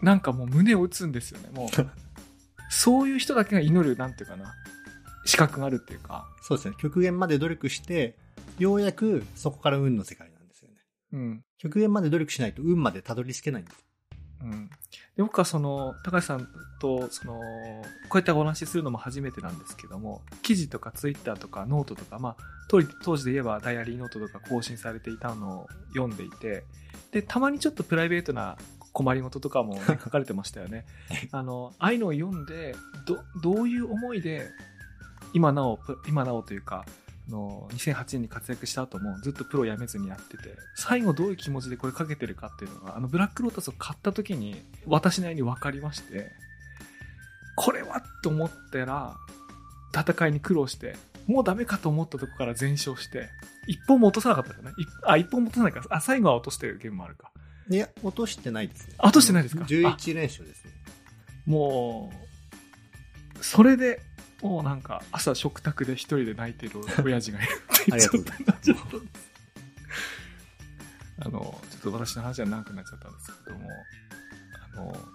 [0.00, 1.68] なんかもう胸を打つんですよね、もう。
[2.70, 4.54] そういう人だけが祈る、なんていうかな、
[5.24, 6.28] 資格があるっていうか。
[6.42, 6.74] そうですね。
[6.78, 8.16] 極限まで努力して、
[8.58, 10.76] ようやくそこから運の世界なんですよね。
[11.12, 11.44] うん。
[11.58, 13.84] 極限まで努力しないと運までたどり着けないんです。
[14.42, 14.70] うん。
[15.16, 16.48] で、僕はその、高橋さん
[16.80, 17.40] と、その、こ
[18.14, 22.36] うやってお話しするのも初めてなんですけども、記事とかツイッターとかノートとか、まあ、
[22.68, 22.80] 当
[23.16, 26.64] 時で言えばダイアリーノートとか更新されていたのを読んでいて、
[27.10, 28.56] で、たまにちょっとプライベートな
[28.92, 30.86] 困りごととかも、ね、書かれてましたよね。
[31.32, 34.50] あの、ああいうのを読んで、ど、どういう思いで、
[35.32, 36.84] 今なお、今なおというか、
[37.28, 46.30] の2008年に活躍した後もずっとプロ辞めずにやってて最後どういう気持ちでこれかけてるかっていうのがあのブラックロータスを買った時に私なりに分かりまして
[47.56, 49.16] これはと思ったら
[49.94, 53.28] 戦いに苦労してもうダメかと思ったとこから全勝して
[53.66, 54.72] 一本も落とさなかったよね。
[55.04, 55.84] あ一本も落とさないか。
[55.90, 57.30] あ最後は落としてるゲームもあるか。
[57.70, 58.94] いや落としてないですね。
[58.98, 60.70] 落としてないですか？11連勝ですね。
[61.46, 62.10] も
[63.38, 64.00] うそれで
[64.42, 66.72] もうなんか朝食卓で一人で泣いてる
[67.04, 67.48] 親父がいる
[67.82, 69.28] っていう状態になっちゃったんです。
[71.20, 73.68] あの、ちょっと私の話は長くなっちゃったんですけども、
[74.72, 75.08] あの、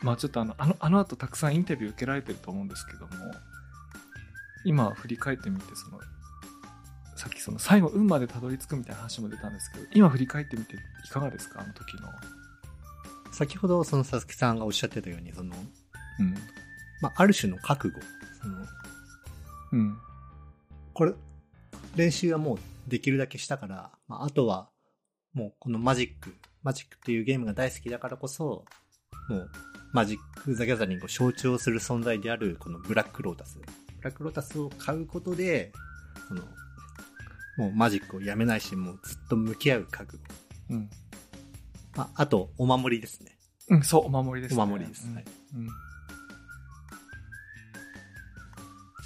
[0.00, 3.12] まあちょっとあの、あの、あの後たくさんインタビュー受けられてると思うんですけども、
[4.64, 6.00] 今振り返ってみて、その、
[7.16, 10.74] さっきその最後運までたどり着くみたいな話も出たんですけど、今振り返ってみて
[11.04, 11.60] いかがですか？
[11.60, 12.08] あの時の。
[13.32, 15.54] 先ほどその佐々木さんがおっしゃってたように、その、
[16.18, 16.34] うん。
[17.00, 18.00] まあ、ある種の覚悟。
[18.42, 18.66] その、
[19.72, 19.98] うん。
[20.92, 21.12] これ、
[21.96, 24.68] 練習はもうできるだけしたから、まあ、あとは、
[25.34, 28.64] もうこのマジック、マジックっていうゲームが大好きだからこそ、
[29.28, 29.50] もう、
[29.92, 33.58] マジック・ザ・ギャザリングを象徴する存在である、このブラック・ロータス。
[33.58, 33.64] ブ
[34.02, 35.72] ラック・ロータスを買うことで、
[36.28, 36.42] その、
[37.58, 40.22] もうマジックをやめないし、もうずっと向き合う覚悟。
[40.70, 40.90] うん。
[41.94, 43.36] まあ、あと、お守りですね。
[43.68, 44.62] うん、そう、お守りです、ね。
[44.62, 45.06] お守りです。
[45.06, 45.24] うん、はい。
[45.56, 45.68] うん。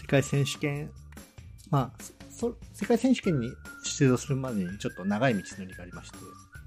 [0.06, 0.88] 世界選手権、
[1.68, 3.50] まあ、そ、世界選手権に
[3.82, 6.18] 出場するまでにちょっと長い道のりがありまして、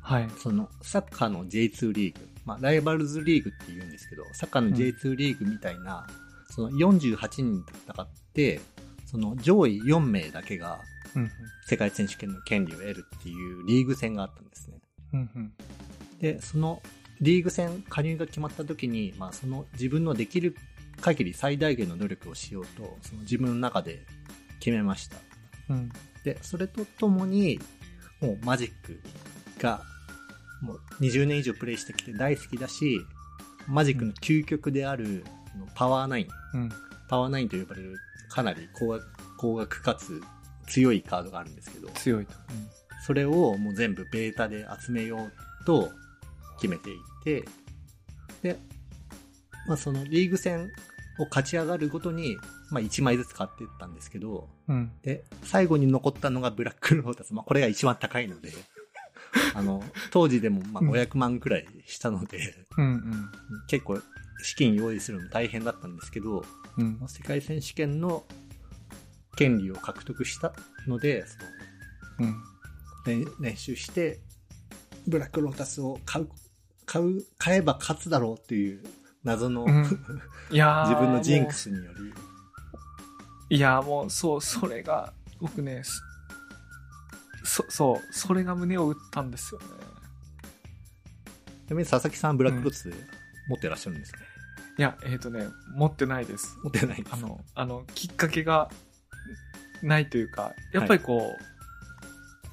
[0.02, 0.30] はい。
[0.38, 6.06] その、サッカーの J2 リーグ、まあ、ライバルズリーグって言うんですけど、サッカーの J2 リーグみたいな、
[6.50, 8.60] うん、その48人戦って、
[9.06, 10.82] その上位4名だけが、
[11.66, 14.80] 世界選手権の権利を得るっていうリーグ戦があったんですね。
[15.14, 15.54] うんうん、
[16.20, 16.82] で、その
[17.22, 20.58] リーグ戦加入が決まった時に、まあ、その自分のできる
[21.00, 24.06] 限り最大限の努力をしようと、その自分の中で
[24.60, 25.18] 決めました。
[25.70, 25.92] うん、
[26.24, 27.60] で、それとともに、
[28.22, 29.00] もうマジック
[29.60, 29.82] が、
[30.62, 33.02] もう20年以上プレイしてきて大好きだし、
[33.68, 35.24] マジックの究極である、
[35.76, 36.70] パワーナイン、うん、
[37.08, 37.96] パワーナインと呼ばれる
[38.30, 39.06] かなり高額
[39.38, 40.22] 高額かつ
[40.68, 42.34] 強いカードがあるんですけど、強いと。
[42.52, 42.68] うん、
[43.06, 45.90] それをもう全部ベータで集めようと
[46.60, 47.46] 決めていて、
[48.44, 48.60] で、
[49.68, 50.70] まあそのリーグ戦
[51.20, 52.38] を勝ち上がるごとに、
[52.72, 57.34] まあ1枚ずつ買っていったんですけど、うん、で、最後に残ったのがブラックロータス。
[57.34, 58.52] まあこれが一番高いので、
[59.54, 63.32] あの、当時でもまあ500万くらいしたので、うんうん、
[63.68, 64.02] 結構
[64.42, 66.46] 資金用意するの大変だったんですけど、
[66.78, 68.24] うん、世界選手権の
[69.36, 70.54] 権利を獲得した
[70.88, 71.38] ので、そ
[72.24, 72.30] の、
[73.08, 74.20] うん、練習して、
[75.08, 76.30] ブラックロータスを買う、
[76.86, 78.84] 買う、買えば勝つだろうっていう
[79.24, 79.86] 謎の、うん、
[80.52, 81.92] いや 自分のジンクスによ
[83.50, 83.58] り。
[83.58, 85.82] いやもう、そう、それが、僕ね、
[87.44, 89.68] そ、そう、それが胸を打ったんですよね。
[91.68, 92.92] ちなみに佐々木さんブラックロータス
[93.48, 94.20] 持ってらっしゃるんですか、
[94.78, 96.58] いや、えっ、ー、とね、持ってないです。
[96.64, 98.70] 持ってないあの、あの、きっかけが
[99.82, 101.38] ないというか、やっぱりこう、はい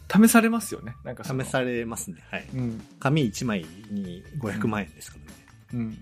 [0.09, 0.95] 試されますよね。
[1.05, 2.19] なんか試されますね。
[2.31, 2.47] はい。
[2.55, 2.81] うん。
[3.01, 5.19] 紙1枚に500万円ですか
[5.73, 5.85] らね。
[5.85, 5.99] うん。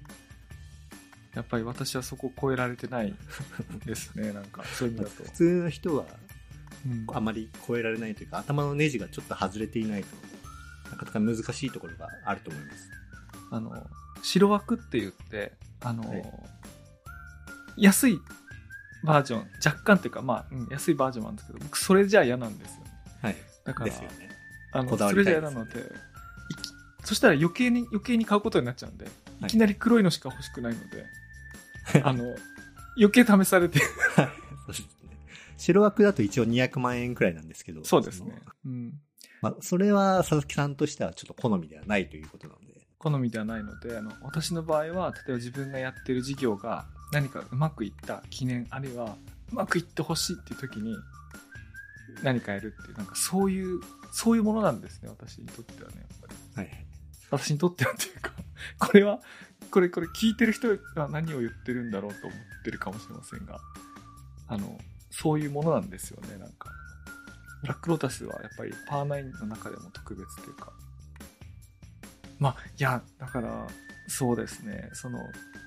[1.34, 3.14] うん、やっぱり私はそこを超えられてない
[3.84, 4.32] ですね。
[4.32, 5.24] なんか、そういう意味だと。
[5.24, 6.04] 普通の人は、
[7.12, 10.08] あまり超えられないというか、頭のネジがちょっと外れていないと、
[10.90, 12.90] なかなか難しいところがあると思います。
[13.50, 13.90] あの、
[14.22, 16.22] 白枠って言って、あの、はい、
[17.76, 18.20] 安い
[19.04, 22.90] バージョン、若干っていうか、まあ、うん、安いバージョンなんですけど、僕それじゃ嫌なんですよね。
[23.22, 23.36] はい。
[23.64, 24.30] だから、ですよね、
[24.72, 25.92] あの、それじゃ嫌なので、
[27.04, 29.06] そしたら余計に、余計に買うことになっちゃうんで、
[29.42, 31.06] いきなり黒いのしか欲しくないので、はい、
[32.02, 32.34] あの、
[32.96, 34.86] 余計試されてそうですね。
[35.56, 37.84] 白枠だと一応200万円くらいなんですけど。
[37.84, 38.40] そうですね。
[38.64, 39.00] うん。
[39.42, 42.74] まあ、それは佐々木さんとしてはちょっと好みではないということなので。
[42.98, 49.16] 好みではないので、あの、私の場合は、例えば自分がやってる事業が何かうまくいった記念、あるいは
[49.52, 50.96] うまくいってほしいっていう時に
[52.22, 53.80] 何かやるっていう、なんかそういう、
[54.12, 56.28] そういうものなんですね、私にとってはね、やっぱ
[56.62, 56.66] り。
[56.66, 56.86] はい。
[57.30, 58.32] 私にとってはっていうか
[58.78, 59.20] これは、
[59.74, 63.58] これ、これ聞いてる人は何を言ってるんだろうと思ってるかもしれませんが、
[64.46, 64.78] あの、
[65.10, 66.70] そういうものなんですよね、なんか。
[67.60, 70.72] ブラックロータスはやっぱりパーナインの中でも特別というか。
[72.38, 73.66] まあ、いや、だから、
[74.06, 75.18] そうですね、その、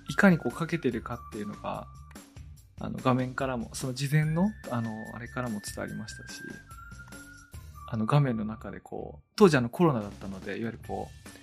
[0.08, 1.86] いかにこうかけてるかっていうのが、
[2.80, 6.40] あの画面からも、その事前の、あの、あれからも伝わりましたし、
[7.90, 11.37] あの画面の中でこう、当時あのコロナだったので、いわゆるこう、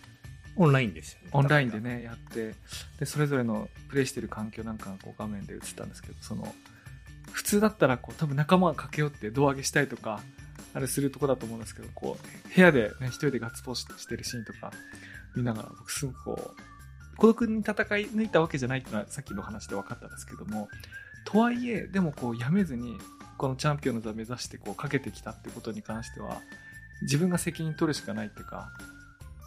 [0.57, 1.29] オンラインですよね。
[1.33, 2.55] オンラインでね、やって、
[2.99, 6.55] で、それぞれのプレイしてる環境なんかがこう画面で映ったんですけど、その、
[7.33, 10.21] 普通だったらこう、多分仲間が駆け寄って胴上げしたいとか、
[10.75, 14.73] あれするとこだと思うんですけど、こう、部屋でね、一人でガッツポーズしてるシーンとか
[15.37, 20.69] 見ながら、僕すごくこう、孤独に戦い抜いたわけじゃないっていうのはさっきの話で分かったんですけども、
[21.25, 22.99] とはいえ、でもこう、やめずに、
[23.39, 26.41] このチャンピオンの座目指してこう、かけてきたってことに関しては、
[27.03, 28.73] 自分が責任取るしかないっていうか、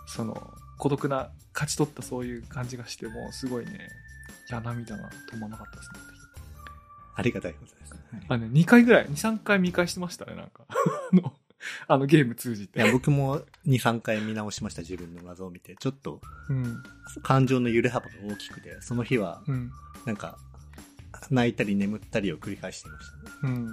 [0.07, 3.89] その、孤独な、勝ち取ったそういう感じがしても、すごいね、
[4.49, 5.99] いや、涙が止まらなかったですね。
[7.15, 7.95] ありがたいことです。
[8.29, 10.65] あね、2回ぐらい、2、3回見返してましたね、なんか。
[11.87, 12.79] あの、ゲーム通じて。
[12.79, 15.75] いや、僕も2、3回見直しました、自分の画像を見て。
[15.79, 16.83] ちょっと、うん、
[17.23, 19.43] 感情の揺れ幅が大きくて、その日は、
[20.05, 20.37] なんか、
[21.31, 23.33] 泣いたり眠ったりを繰り返していましたね。
[23.43, 23.67] うん。
[23.67, 23.69] い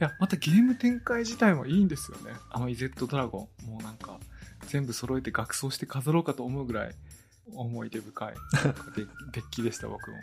[0.00, 2.32] や、またゲーム展開自体もいいんですよね。
[2.50, 3.70] あの、イゼットドラゴン。
[3.70, 4.03] もうなんか、
[4.68, 6.94] 全部揃えて額装して飾ろうかと思うぐらい
[7.54, 8.34] 思い出深い
[8.96, 10.16] デデッキでした、僕も。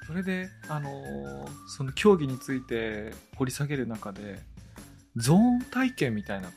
[0.00, 4.40] そそれで、あのーその競技について掘り下げる中で、
[5.16, 6.48] ゾーン体験みたいな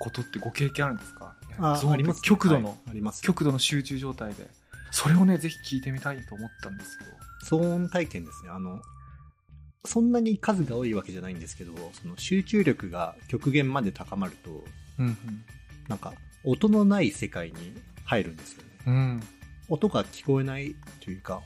[0.00, 1.36] ことってご経験あるんですか？
[1.58, 3.22] あゾーンあります、極度の、はいあります。
[3.22, 4.48] 極度の集中状態で。
[4.90, 6.98] それをね、ぜひ聞いてみたいと思ったんです
[7.52, 7.58] よ。
[7.60, 8.50] 騒音体験ですね。
[8.50, 8.80] あの、
[9.86, 14.64] そんなに数が多いわけじゃないんですけど、その集中力が極限まで高まると、
[14.98, 15.16] うん
[15.88, 17.72] なんか、音のない世界に
[18.04, 18.68] 入るんですよね。
[18.86, 18.94] うん。
[18.94, 19.22] うん。
[19.68, 21.42] 音が聞こえないというか、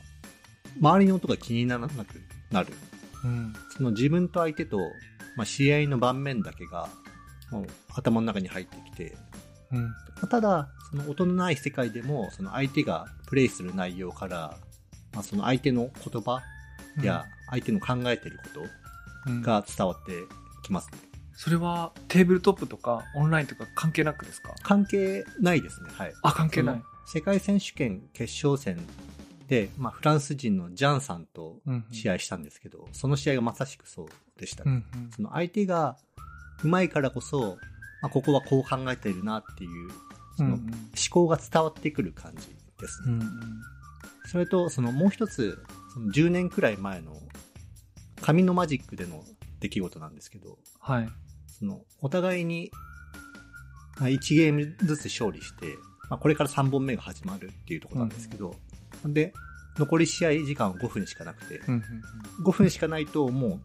[0.81, 2.73] 周りの音が気にならなくなる。
[3.25, 3.53] うん。
[3.77, 4.79] その自分と相手と、
[5.37, 6.89] まあ、試合の盤面だけが、
[7.51, 9.17] もう頭の中に入ってきて、
[9.73, 9.83] うん。
[9.85, 9.91] ま
[10.23, 14.57] あただ、その音のない世界でも、その相手がプレイする内容から、
[15.13, 16.41] まあ、その相手の言葉
[17.03, 18.67] や相手の考えてること
[19.27, 20.13] うん、が伝わって
[20.63, 20.99] きますね。
[21.35, 24.55] それはテーブルトップとかオンラインとか関係なくですか？
[24.63, 26.13] 関係ないですね、はい。
[26.23, 28.79] あ、関係ない世界選手権決勝戦
[29.49, 34.71] で、まあ、フランス人のジャンさんとうん試合したんですけど、その試合がまさしくそうでしたね。
[34.71, 35.97] うんうんその相手が
[36.65, 37.59] 上手いからこそ、
[38.01, 39.91] まあ、ここはこう考えているなっていう、
[40.37, 40.73] その思うん
[41.11, 43.13] 考が伝わってくる感じですね。
[43.13, 43.29] うんうん
[44.27, 45.59] それと、そのもう一つ、
[45.93, 47.17] その10年くらい前の
[48.21, 49.25] 紙のマジックでの
[49.61, 51.09] 出来事なんですけど、はい。
[51.47, 52.71] そのお互いに
[54.01, 55.77] まあ1ゲームずつ勝利して、
[56.09, 58.57] まあ、これから3本目が始まるっていうところなんですけど、
[59.05, 59.33] で、
[59.79, 61.85] 残り試合時間は5分しかなくて、うんうん
[62.45, 63.61] 5分しかないとも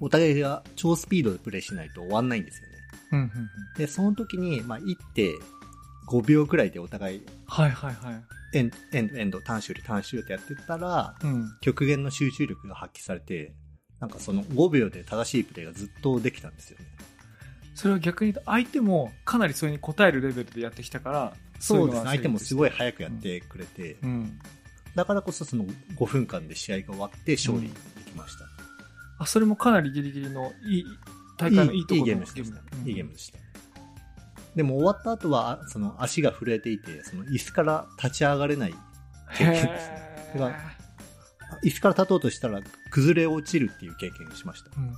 [0.00, 2.74] う、お互いが超スピードでプレイしないと終わんないんですよね。
[3.12, 3.30] うんうんうん
[3.78, 5.32] で、その時に、まあ、1手
[6.08, 8.24] 5秒くらいでお互い、はいはいはい。
[8.52, 11.56] エンエンド、エンド、短周より短周ってやってたら、うん。
[11.60, 13.54] 極限の集中力が発揮されて、
[14.00, 16.86] なんかその5秒で正しいプレイがずっとできたんですよね。
[17.74, 22.10] それは逆に言うと相手もかなりそれに応えるレベルでやってきたから、そうですね。
[22.10, 24.06] 相手もすごいい早くやってくれて、のが成立して。
[24.06, 24.38] うん。
[24.94, 25.64] だからこそその
[25.96, 27.68] 5分間で試合が終わって勝利で
[28.04, 28.44] きました。
[29.18, 30.84] あ、それもかなりギリギリのいい、
[31.38, 32.60] 大会のいいところのゲームでした。
[32.76, 33.38] うんいいゲームでした。
[34.54, 38.74] でも終わった後は、その足が震えていて、その椅子から立ち上がれない。
[39.34, 40.50] 経験ですねか
[41.62, 42.60] 椅子から立とうとしたら
[42.90, 44.70] 崩れ落ちるっていう経験をしました。
[44.76, 44.92] うん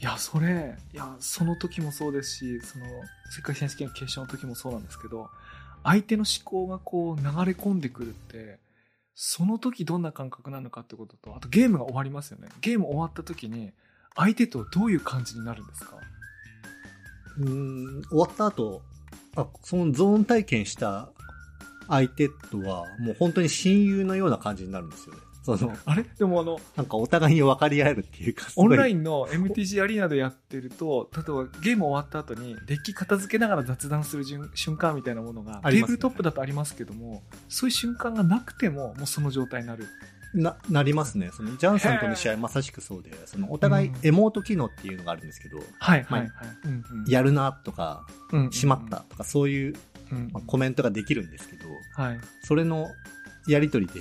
[0.00, 2.86] いや、それ、いや、その時もそうですし、その、
[3.34, 5.28] 世界選手権決勝の時もそうなんですけど、
[5.82, 8.60] 相手の思考がこう流れ込んでくるって、
[9.16, 12.48] その時どんな感覚なのかってことと、あとゲームが終わりますよね。
[12.60, 13.72] ゲーム終わった時に、
[14.14, 15.96] 相手とどういう感じになるんですか？
[17.38, 18.82] うーん、終わった後、
[19.36, 21.10] あ、そのゾーン体験した
[21.88, 25.20] 相手とは、もう本当に親友のような感じになるんですよね。
[25.44, 26.02] その、あれ？
[26.02, 39.86] でもあの、なんかお互いに分かり合えるっていうか、オンラインンの MTG アリーナでやってると、例えばゲーム終わった後にデッキ片付けながら雑談する瞬瞬間みたいなものが、ねテーブルトップだとありますけども、そういう瞬間がなくても、もうその状態になる。
[40.34, 41.30] な、なりますね。
[41.32, 49.74] その、ジャンさんとの試合まさしくそうで、その、お互いうんエモート機能っていうのがあるんですけど、はいまあはいやるなとか、うんうんしまったとか、そういう、
[50.12, 52.20] うんまあ、コメントができるんですけど、はい。
[52.42, 52.88] それの
[53.46, 54.00] やりとりで、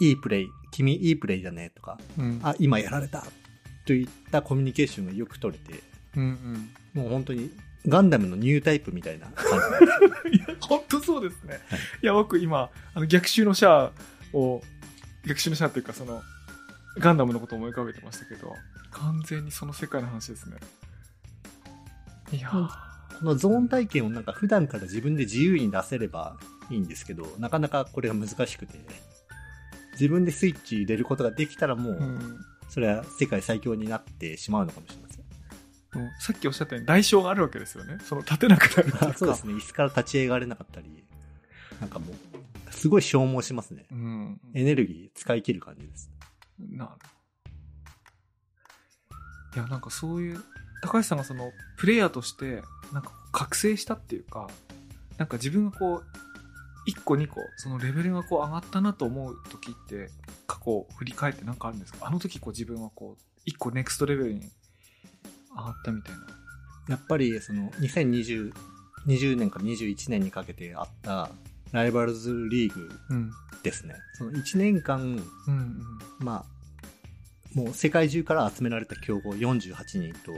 [0.00, 3.24] いいプレイ、君いいプレイだねとか、うんあ、今やられた
[3.84, 5.82] といったコミュニケーションがよく取れて、
[6.16, 6.22] うん
[6.94, 7.02] うん。
[7.02, 7.50] もう本当に
[7.86, 9.46] ガンダムのニュータイプみたいな感
[10.30, 10.36] じ。
[10.36, 11.54] いや、本当そうですね。
[11.68, 13.92] はいい、や、僕今、あの逆襲のシャア
[14.32, 14.62] を、
[15.26, 16.22] 逆襲のシャアっていうか、その、
[16.98, 18.54] ガンダムのことを思い浮かべてましたけど、
[18.90, 20.56] 完全にその世界の話ですね。
[22.32, 26.36] いやこのゾーン体験をなんか普段から自分で自由に出せれば
[26.70, 28.78] いいんですけど、なかなかこれが難しくて、
[29.92, 35.20] 自分でスイッチ入れることができたらもう、うんそれは世界最強になってしまうのかもしれません。
[36.20, 37.98] さっきおっしゃったように代償があるわけですよね。
[38.04, 39.14] その立てなくなる。
[39.18, 39.54] そうですね。
[39.54, 41.04] 椅子から立ち上がれなかったり、
[41.80, 42.29] なんかもう、
[42.80, 43.84] すごい消耗しますね。
[43.92, 44.40] うん。
[44.54, 46.10] エネルギー使い切る感じです。
[46.58, 46.92] なる。
[49.54, 50.42] いや、なんかそういう、
[50.82, 54.48] 高橋さんがその、プレイヤーとして、なんか覚醒したっていうか、
[55.18, 56.04] なんか自分がこう、
[56.90, 60.08] 1個2個、そのレベルがこう上がったなと思う時って、
[60.46, 62.06] 過去を振り返ってなんかあるんですか？
[62.06, 64.40] あの時こう自分はこう、1個ネクストレベルに
[65.50, 66.26] 上がったみたいな。
[66.88, 68.54] やっぱり、その、2020、
[69.06, 71.30] 20年から21年にかけてあった、
[71.72, 73.30] ライバルズリーグうん。
[73.62, 73.94] ですね。
[74.14, 75.16] その1年間、うん
[75.48, 75.82] うん。
[76.18, 80.32] まあ、もう世界中から集められた強豪48人と、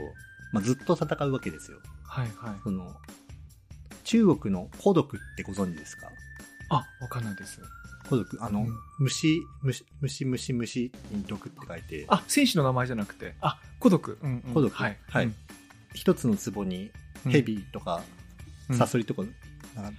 [0.51, 1.77] まあ、ずっと戦うわけですよ。
[2.05, 2.55] はいはい。
[2.63, 2.95] その、
[4.03, 6.07] 中国の孤独ってご存知ですか？
[6.69, 7.59] あ、わかんないです。
[8.09, 8.67] 孤独、あの、うん
[8.99, 14.17] 虫、虫、虫、虫、虫に毒って書いて、あ、選手の名前じゃなくて、あ、孤独。
[14.21, 14.53] うん、うん。
[14.53, 14.97] 孤独はい。
[15.07, 15.35] はいうん
[15.95, 16.89] 一つの壺に
[17.29, 18.01] 蛇とか、
[18.71, 19.21] サソリとか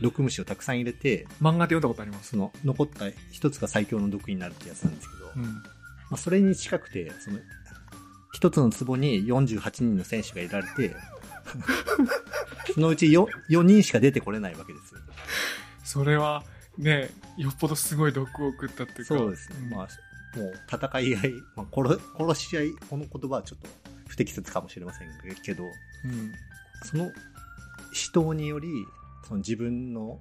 [0.01, 2.31] 毒虫をたくさん入れて、漫画で読んだことあります？
[2.31, 5.51] その、残った一つが最強の毒になるってやつなんですけど、うん、ま
[6.13, 7.39] あ、それに近くて、その、
[8.33, 10.95] 一つの壺に48人の選手がいられて、
[12.75, 15.01] そのうち 4, 4人しか出てこれないわけですよ。
[15.85, 16.45] それは、
[16.79, 19.05] ね、よっぽどすごい毒を食ったっていうか。
[19.05, 19.69] そうですね。
[19.71, 19.89] まあ、
[20.39, 23.69] もう戦い合い、まあ、殺殺し合い、この言葉はちょっと
[24.09, 25.09] 不適切かもしれません
[25.43, 25.69] けど、う
[26.09, 26.33] ん、
[26.85, 27.13] その
[27.93, 28.69] 死闘により、
[29.27, 30.21] その自分の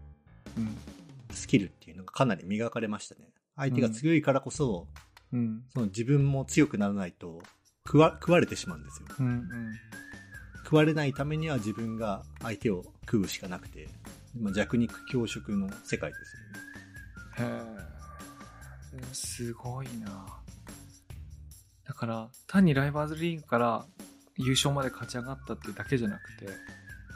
[1.31, 3.29] スキルっていうのがかなり磨かれましたね。
[3.55, 4.87] 相手が強いからこそ、
[5.31, 7.41] うん、その自分も強くならないと
[7.85, 9.45] 食わ食われてしまうんですよ、うんうん。
[10.63, 13.87] 食われないためには自分が相手を食うしかなくて、
[14.39, 16.15] まあ、弱肉強食の世界で
[17.37, 17.63] すよね。
[18.95, 19.13] へえ。
[19.13, 20.25] すごいな。
[21.85, 23.85] だから、単にライバーズリーグから
[24.37, 26.47] 優勝まで勝ち上がったってだけじゃなくて、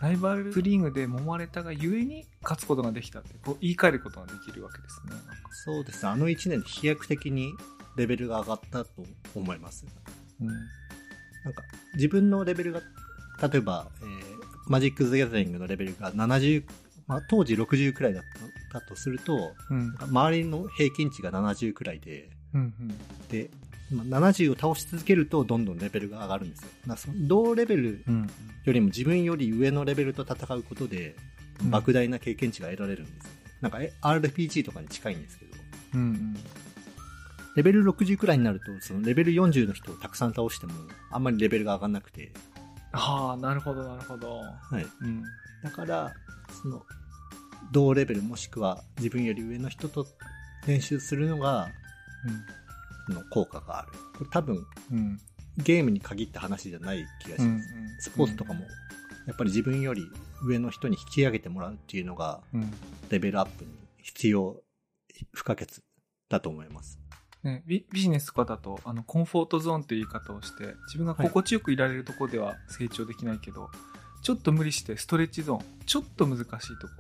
[0.01, 5.13] ライバルリーグで揉まれたがゆえに勝つことができたってこう言い換えることができるわけですね。
[5.65, 7.53] そうですあの1年で飛躍的に
[7.95, 8.91] レベルが上がったと
[9.35, 9.85] 思います。
[10.39, 10.53] うん、な
[11.51, 11.63] んか
[11.95, 12.81] 自分のレベルが
[13.41, 14.09] 例えば、えー、
[14.67, 16.63] マジック・ザ・ギャザリングのレベルが70、
[17.07, 18.23] まあ、当時60くらいだっ
[18.71, 22.97] たとすると、うん、周りの平均値が70くらいで、うんうん、
[23.29, 23.49] で
[23.91, 26.95] 70を倒し続けるとどんどんレベルが上がるんですよ。
[26.97, 28.03] その同レベル
[28.65, 31.15] よりも自分より上のレベルと戦うことで、
[31.63, 33.39] 莫大な経験値が得られるんですよ、ね。
[33.61, 35.51] なんか RPG とかに近いんですけど、
[35.95, 36.37] うんうん、
[37.55, 40.73] レベル60くらいになると、そのレベル40の人をたくさん倒しても、
[41.09, 42.31] あんまりレベルが上がんなくて。
[42.91, 44.39] はあ、なるほど、なるほど。
[44.39, 44.85] はい。
[45.01, 45.23] うん、
[45.63, 46.13] だから、
[46.61, 46.83] その、
[47.71, 50.05] 同レベルもしくは自分より上の人と
[50.67, 51.69] 練習するのが、
[52.25, 52.66] うん
[53.13, 53.91] の効果がある。
[54.17, 55.19] これ多分、うん、
[55.57, 57.43] ゲームに限った話じゃない気がします。
[57.43, 57.61] うんうん、
[57.99, 58.61] スポーツとかも、
[59.27, 60.03] やっぱり自分より
[60.43, 62.41] 上の人に引き上げてもらうっていうのが、
[63.09, 64.61] レベルアップに必要、
[65.33, 65.81] 不可欠
[66.29, 66.99] だと思います。
[67.43, 73.69] ね、ビジネスとかだとあのコンフォートゾーンという言い方をして自分が心地よくいられるところでは成長できないけど、は
[74.21, 76.45] い、ちょっと無理してストレッチゾーンちょっと難しい
[76.79, 76.93] とこ。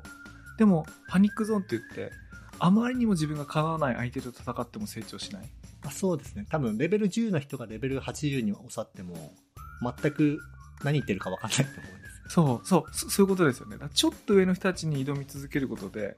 [0.57, 2.11] でもパニックゾーンって言って
[2.59, 5.49] あまりにも自分がかなわない相手と戦っても成長しない
[5.87, 6.45] あそうですね。
[6.49, 9.33] 多分、レベル10の人がレベル80に収っても、
[9.81, 10.39] 全く
[10.83, 12.17] 何言ってるか分かんないと思うんです。
[12.29, 13.77] そう、そう、そういうことですよね。
[13.93, 16.17] ちょっと上の人たちに挑み続けることで、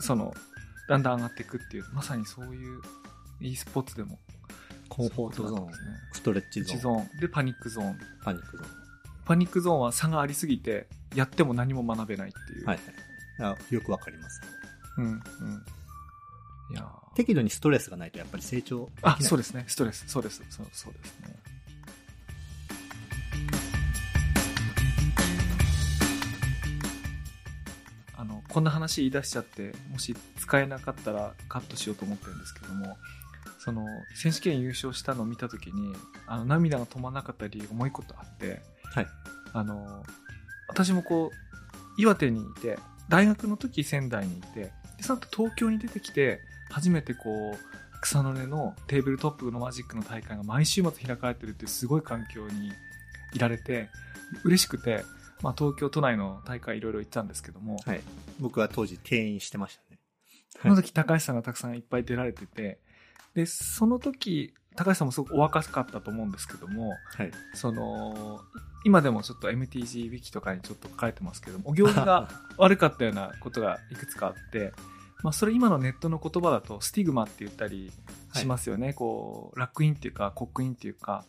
[0.00, 0.34] その、
[0.88, 2.80] だんだん上がっていくっていう、まさにそういう
[3.40, 4.18] e スポーツでも。
[4.88, 5.72] コンフォートゾーン、ね、
[6.12, 7.20] ストレッチゾーン。
[7.20, 7.98] で、パニックゾーン。
[8.24, 8.70] パニックゾーン。
[9.24, 12.66] パニックゾーンは差がありすぎて、やっても何も学べないっていう。
[12.66, 12.80] はい。
[13.40, 14.40] あよくわかります。
[14.98, 15.20] うん、うん。
[16.72, 19.64] いや適度にストレスがないとやっぱり成長あ、そうですね。
[19.66, 20.04] ストレス。
[20.06, 20.42] そうです。
[20.48, 21.36] そうそうですね。
[28.16, 32.96] あの、こんな話言い出しちゃって、もし使えなかったらカットしようと思ってるんですけども、
[33.58, 35.94] その、選手権優勝したのを見たときに、
[36.26, 38.62] あの、涙が止まらなかった理由がもう一個あって、
[38.94, 39.06] はい。
[39.52, 40.04] あの、
[40.68, 46.40] 私もこう、岩手にいて、大学の時仙台にいて、その後東京に出てきて、
[46.70, 52.72] 初めてこう草の根のテーブルトップのマジックの大会が毎週末開かれてるっていうすごい環境に
[53.34, 53.88] いられて
[54.44, 55.04] 嬉しくて、
[55.42, 58.00] まあ、東京都内の大会いろいろ行ったんですけども、はい、
[58.38, 59.98] 僕は当時定員してましたね。
[60.62, 62.80] その時高橋さんがたくさんいっぱい出られてて
[63.34, 68.40] でその時高橋さんもすごくお若かったと思うんですけども、はい、その
[68.84, 74.72] 今でもちょっと MTG ウィキとかにちょっと書かれてますけどもお行儀が 悪かったようなことがいくつかあって
[75.22, 77.92] まあ、それ今のネットの言葉だとスティグマって言ったり
[78.34, 81.24] しますよね、はい、こうラックインっていうかコックインっていうか。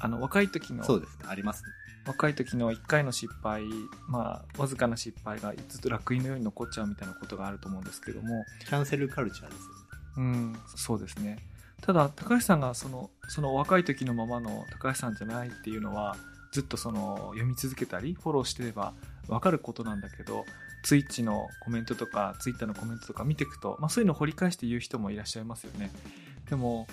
[0.00, 1.24] あの若い時のそうですね。
[1.28, 1.70] あります、ね、
[2.06, 3.64] 若い時の1回の失敗
[4.06, 8.44] まあわずかな失敗がずっとラックインのように残っちゃうみたいなことがあると思うんですけども。
[8.60, 9.74] キャンセルカルチャーですよね。
[10.18, 11.38] うんそうですね。
[11.80, 16.16] ただ高橋さんがそのその若い時のままの高橋さんじゃないっていうのは
[16.52, 18.94] ずっとその読み続けたりフォローしてれば
[19.26, 20.44] 分かることなんだけど
[20.88, 25.90] ツイッチのコメントとか、ツイッターのコメントとか見ていくと、まあそういうのを掘り返して言う人もいらっしゃいますよね。
[26.48, 26.86] でも、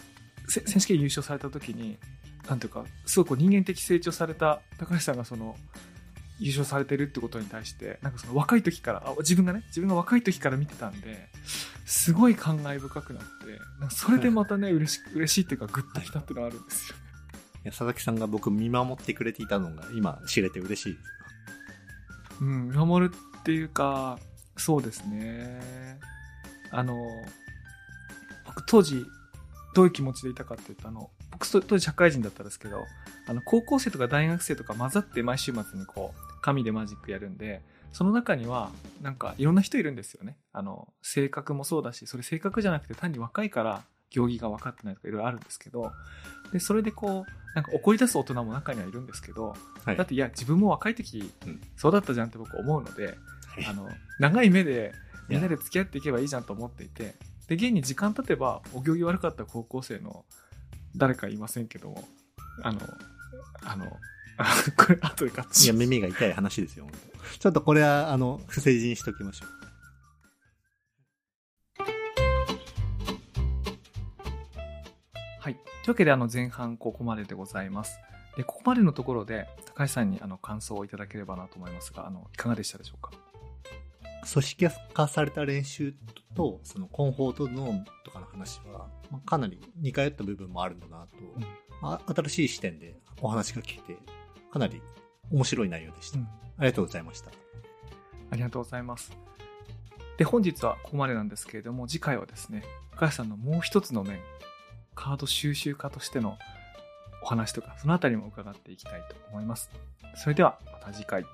[0.49, 1.97] 選手権優勝された時に、
[2.49, 5.55] なんていうか、すごく人間的成長された高橋さんがその、
[6.39, 11.29] 優勝されてるってことに対して、なんかその若い時から、あ自分がね、自分が若い時から見てたんで、
[11.85, 13.29] すごい感慨深くなって、
[13.79, 17.03] なんかそれでまたね、 嬉し嬉しいっていうか、グッときたっていうのがあるんですよね。
[17.63, 21.05] いや佐々木さんが僕見守ってくれていたのが今知れて嬉しいです。
[22.41, 23.15] うん、見守る
[23.45, 24.17] っていうか、
[24.57, 25.99] そうですね。
[26.71, 26.95] あの、
[28.47, 29.05] 僕当時、
[29.75, 32.85] どういう気持ちでいたかっていうと、あの、僕当時社会人だったんですけど、
[33.27, 37.61] あの、高校生とか大学生とか混ざって毎週末にこう、紙でマジックやるんで、
[37.93, 38.71] その中には、
[39.03, 40.37] なんかいろんな人いるんですよね。
[40.51, 45.91] あの、性格もそうだし、それ性格じゃなくて単に若いから行儀が分かってないとかいろいろあるんですけど、
[46.51, 53.17] で、それでこう、なんか怒り出す大人も中にはいるんですけど、はい、だっていや、自分も若い時、うん、そうだったじゃんって僕思うので、はい、
[53.67, 53.89] あの、
[54.19, 54.93] 長い目で
[55.29, 57.15] みんなで付き合っていけばいいじゃんと思っていて、
[57.47, 60.25] で、現に時間経てば、お行儀悪かった高校生の
[60.95, 62.07] 誰かいませんけども、
[62.63, 62.79] あの、
[63.63, 63.85] あの、
[64.77, 66.87] これ後でカッチいや、耳が痛い話ですよ、
[67.39, 69.49] ちょっとこれは、あの、不正字にしときましょう。
[75.39, 75.53] はい。
[75.53, 77.99] というわけで、あの、前半ここまででございます。
[78.37, 83.11] で、ここまでのところで、高橋さんにあの感想をいただければなと思いますが、あの、いかがでしたでしょうか？
[84.31, 85.93] 組織化された練習
[86.35, 93.97] と、そのコンフォートゾーンとかの話は、まあ、かなり似通った部分もあるんだなと、うん、新しい視点でお話が聞けて、
[94.51, 94.81] かなり
[95.31, 96.19] 面白い内容でした。
[96.19, 96.29] うん、あ
[96.61, 97.31] りがとうございました。
[98.31, 99.11] ありがとうございます。
[100.17, 104.19] で、本日はここまでなんですけれども、次回はですね、高橋さんのもう一つの面、
[104.95, 106.37] カード収集家としての
[107.21, 109.69] お話とか、そのあたりも伺っていきたいと思います。
[110.15, 111.25] それでは、また次回。